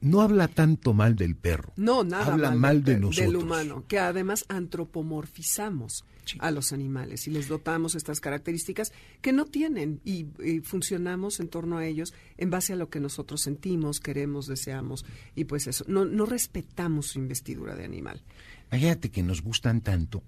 [0.00, 1.72] no habla tanto mal del perro.
[1.76, 3.32] No, nada habla mal, de nosotros.
[3.32, 6.04] Del humano, que además antropomorfizamos
[6.38, 10.26] a los animales y les dotamos estas características que no tienen y,
[10.62, 15.44] funcionamos en torno a ellos en base a lo que nosotros sentimos, queremos, deseamos y
[15.44, 18.22] pues eso, no, no respetamos su investidura de animal.
[18.70, 20.22] Imagínate que nos gustan tanto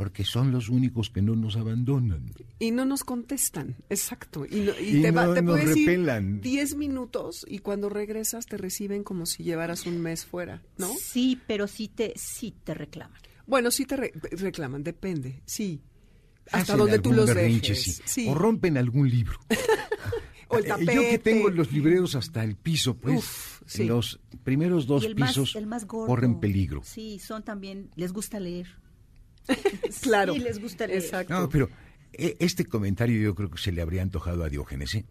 [0.00, 2.32] porque son los únicos que no nos abandonan.
[2.58, 4.46] Y no nos contestan, exacto.
[4.46, 4.64] Y,
[5.02, 10.00] te, te puedes ir 10 minutos y cuando regresas te reciben como si llevaras un
[10.00, 10.88] mes fuera, ¿no?
[10.98, 13.20] Sí, pero sí te, sí te reclaman.
[13.46, 15.82] Bueno, sí te reclaman, depende, sí.
[16.50, 18.00] Hasta donde tú los dejes.
[18.06, 18.26] Sí.
[18.26, 19.38] O rompen algún libro.
[20.48, 20.92] o el tapete.
[20.92, 25.54] Eh, yo que tengo los libreros hasta el piso, pues los primeros dos pisos
[25.86, 26.80] corren peligro.
[26.84, 28.79] Sí, son también, les gusta leer.
[30.02, 30.34] claro.
[30.34, 31.02] Sí, les gusta leer.
[31.02, 31.32] Exacto.
[31.32, 31.68] No, pero
[32.12, 34.94] eh, este comentario yo creo que se le habría antojado a Diógenes.
[34.94, 35.04] ¿eh?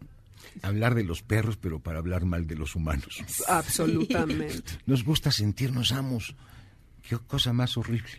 [0.62, 3.22] hablar de los perros, pero para hablar mal de los humanos.
[3.48, 4.62] Absolutamente.
[4.86, 6.34] Nos gusta sentirnos amos.
[7.08, 8.10] Qué cosa más horrible.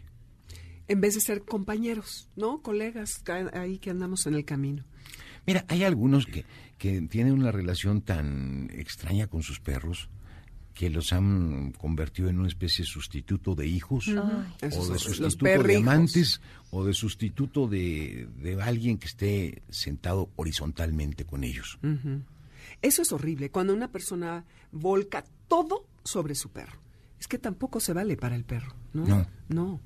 [0.87, 2.61] En vez de ser compañeros, ¿no?
[2.61, 4.83] Colegas ahí que andamos en el camino.
[5.45, 6.45] Mira, hay algunos que,
[6.77, 10.09] que tienen una relación tan extraña con sus perros
[10.81, 15.77] que los han convertido en una especie de sustituto de hijos o de sustituto de
[15.77, 18.27] amantes o de sustituto de,
[18.63, 21.77] alguien que esté sentado horizontalmente con ellos.
[22.81, 26.79] Eso es horrible, cuando una persona volca todo sobre su perro.
[27.19, 29.05] Es que tampoco se vale para el perro, ¿no?
[29.05, 29.27] No.
[29.49, 29.79] No.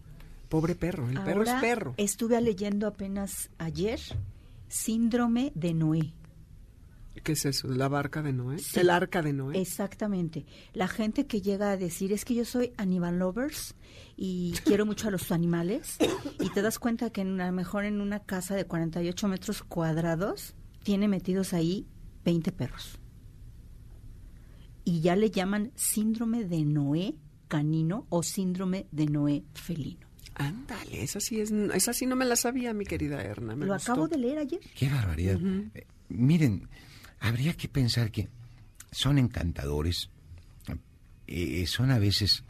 [0.48, 1.94] Pobre perro, el perro es perro.
[1.98, 4.00] Estuve leyendo apenas ayer
[4.70, 6.14] síndrome de Noé.
[7.24, 7.68] ¿Qué es eso?
[7.70, 8.58] ¿La barca de Noé?
[8.76, 9.60] ¿El arca de Noé?
[9.60, 10.46] Exactamente.
[10.74, 13.76] La gente que llega a decir, es que yo soy animal lovers
[14.18, 15.98] y quiero mucho a los animales,
[16.40, 20.56] y te das cuenta que a lo mejor en una casa de 48 metros cuadrados
[20.84, 21.88] tiene metidos ahí
[22.26, 23.00] 20 perros.
[24.84, 27.16] Y ya le llaman síndrome de Noé
[27.48, 30.08] canino o síndrome de Noé felino.
[30.36, 33.56] Ándale, esa sí, es, esa sí no me la sabía, mi querida Erna.
[33.56, 34.60] Lo acabo de leer ayer.
[34.76, 35.40] Qué barbaridad.
[35.74, 36.68] Eh, miren,
[37.20, 38.30] habría que pensar que
[38.92, 40.10] son encantadores,
[41.28, 42.44] eh, son a veces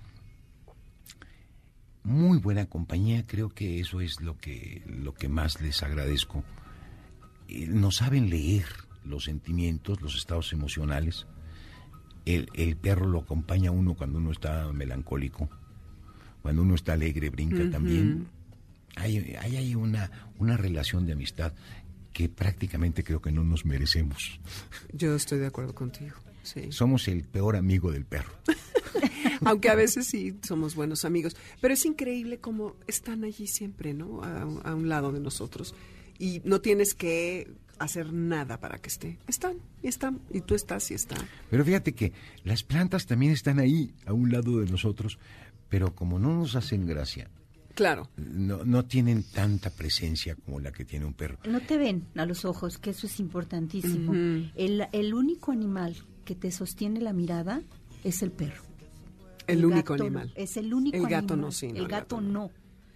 [2.05, 6.43] muy buena compañía, creo que eso es lo que, lo que más les agradezco.
[7.47, 8.65] Eh, no saben leer
[9.03, 11.25] los sentimientos, los estados emocionales.
[12.25, 15.49] El, el, perro lo acompaña a uno cuando uno está melancólico,
[16.41, 18.27] cuando uno está alegre, brinca también.
[18.95, 21.53] Hay, hay, hay una, una relación de amistad
[22.15, 24.39] que prácticamente creo que no nos merecemos.
[24.93, 26.15] Yo estoy de acuerdo contigo.
[26.43, 26.71] Sí.
[26.71, 28.31] Somos el peor amigo del perro.
[29.43, 31.35] Aunque a veces sí somos buenos amigos.
[31.59, 34.23] Pero es increíble cómo están allí siempre, ¿no?
[34.23, 35.75] A, un lado de nosotros.
[36.17, 39.19] Y no tienes que hacer nada para que esté.
[39.27, 41.27] Están, y están, y tú estás y están.
[41.49, 42.13] Pero fíjate que
[42.45, 45.19] las plantas también están ahí, a un lado de nosotros,
[45.67, 47.29] pero como no nos hacen gracia,
[47.75, 48.09] Claro.
[48.15, 51.37] No, no tienen tanta presencia como la que tiene un perro.
[51.45, 54.13] No te ven a los ojos, que eso es importantísimo.
[54.55, 57.61] el, el, único animal que te sostiene la mirada
[58.03, 58.63] es el perro.
[59.45, 60.31] El, único animal.
[60.35, 61.67] Es el único El gato no, sí.
[61.67, 62.49] el, gato, no.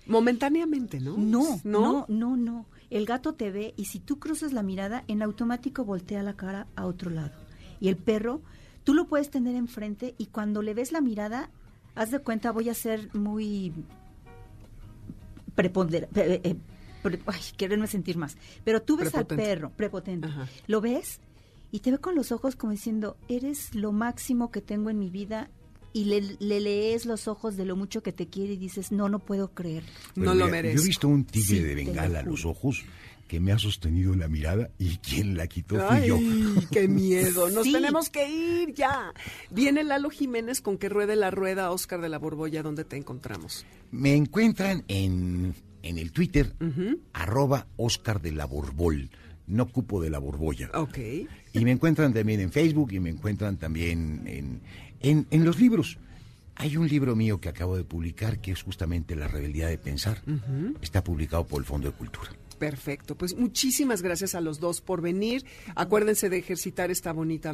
[0.07, 1.17] Momentáneamente, ¿no?
[1.17, 2.65] No, no, no, no.
[2.89, 6.67] El gato te ve y si tú cruzas la mirada, en automático voltea la cara
[6.75, 7.33] a otro lado.
[7.79, 8.41] Y el perro,
[8.83, 11.51] tú lo puedes tener enfrente y cuando le ves la mirada,
[11.95, 13.73] haz de cuenta, voy a ser muy
[15.55, 16.35] preponderante.
[16.35, 16.55] Eh, eh,
[17.87, 18.37] sentir más.
[18.63, 20.27] Pero tú ves al perro, prepotente,
[20.67, 21.19] lo ves
[21.71, 25.09] y te ve con los ojos como diciendo, eres lo máximo que tengo en mi
[25.09, 25.49] vida
[25.93, 29.19] y le, lees los ojos de lo mucho que te quiere y dices, no, no
[29.19, 29.83] puedo creer.
[30.15, 30.79] no lo mereces.
[30.79, 32.83] Yo he visto un tigre de bengala a los ojos
[33.29, 36.17] que me ha sostenido la mirada y quien la quitó fui yo.
[36.71, 37.49] ¡Qué miedo!
[37.51, 39.13] Nos tenemos que ir ya.
[39.51, 42.63] Viene Lalo Jiménez con que ruede la rueda Oscar de la Borbolla.
[42.63, 43.67] ¿Dónde te encontramos?
[43.91, 45.53] Me encuentran en,
[45.83, 46.55] en el Twitter,
[47.13, 49.11] arroba Oscar de la Borbol.
[49.45, 50.69] No cupo de la borbolla.
[50.73, 50.97] Ok.
[51.53, 54.61] Y me encuentran también en Facebook y me encuentran también en,
[55.01, 55.97] en, en los libros.
[56.55, 60.21] Hay un libro mío que acabo de publicar que es justamente La rebeldía de pensar.
[60.81, 62.31] Está publicado por el Fondo de Cultura.
[62.59, 65.45] Perfecto, pues muchísimas gracias a los dos por venir.
[65.75, 67.49] Acuérdense de ejercitar esta bonita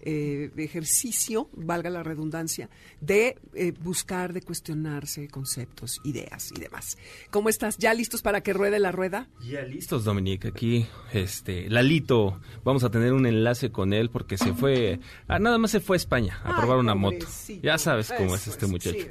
[0.00, 2.68] eh, ejercicio, valga la redundancia,
[3.00, 6.98] de eh, buscar, de cuestionarse conceptos, ideas y demás.
[7.30, 7.78] ¿Cómo estás?
[7.78, 9.28] ¿Ya listos para que ruede la rueda?
[9.42, 10.48] Ya listos, Dominique.
[10.48, 15.58] Aquí, este, Lalito, vamos a tener un enlace con él porque se fue, ah, nada
[15.58, 17.26] más se fue a España a probar una moto.
[17.62, 19.06] Ya sabes cómo es este muchacho.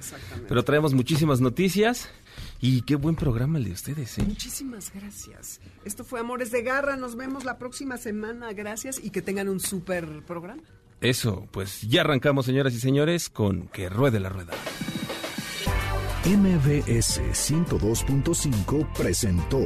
[0.48, 2.10] Pero traemos muchísimas noticias.
[2.60, 4.24] Y qué buen programa el de ustedes, ¿eh?
[4.24, 5.60] Muchísimas gracias.
[5.86, 6.96] Esto fue Amores de Garra.
[6.96, 8.54] Nos vemos la próxima semana.
[8.54, 10.62] Gracias y que tengan un súper programa.
[11.02, 14.54] Eso, pues ya arrancamos, señoras y señores, con Que Ruede la Rueda.
[16.24, 19.66] MBS 102.5 presentó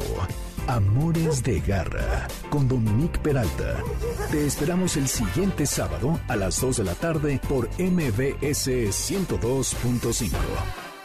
[0.68, 3.84] Amores de Garra con Dominique Peralta.
[4.32, 10.84] Te esperamos el siguiente sábado a las 2 de la tarde por MBS 102.5.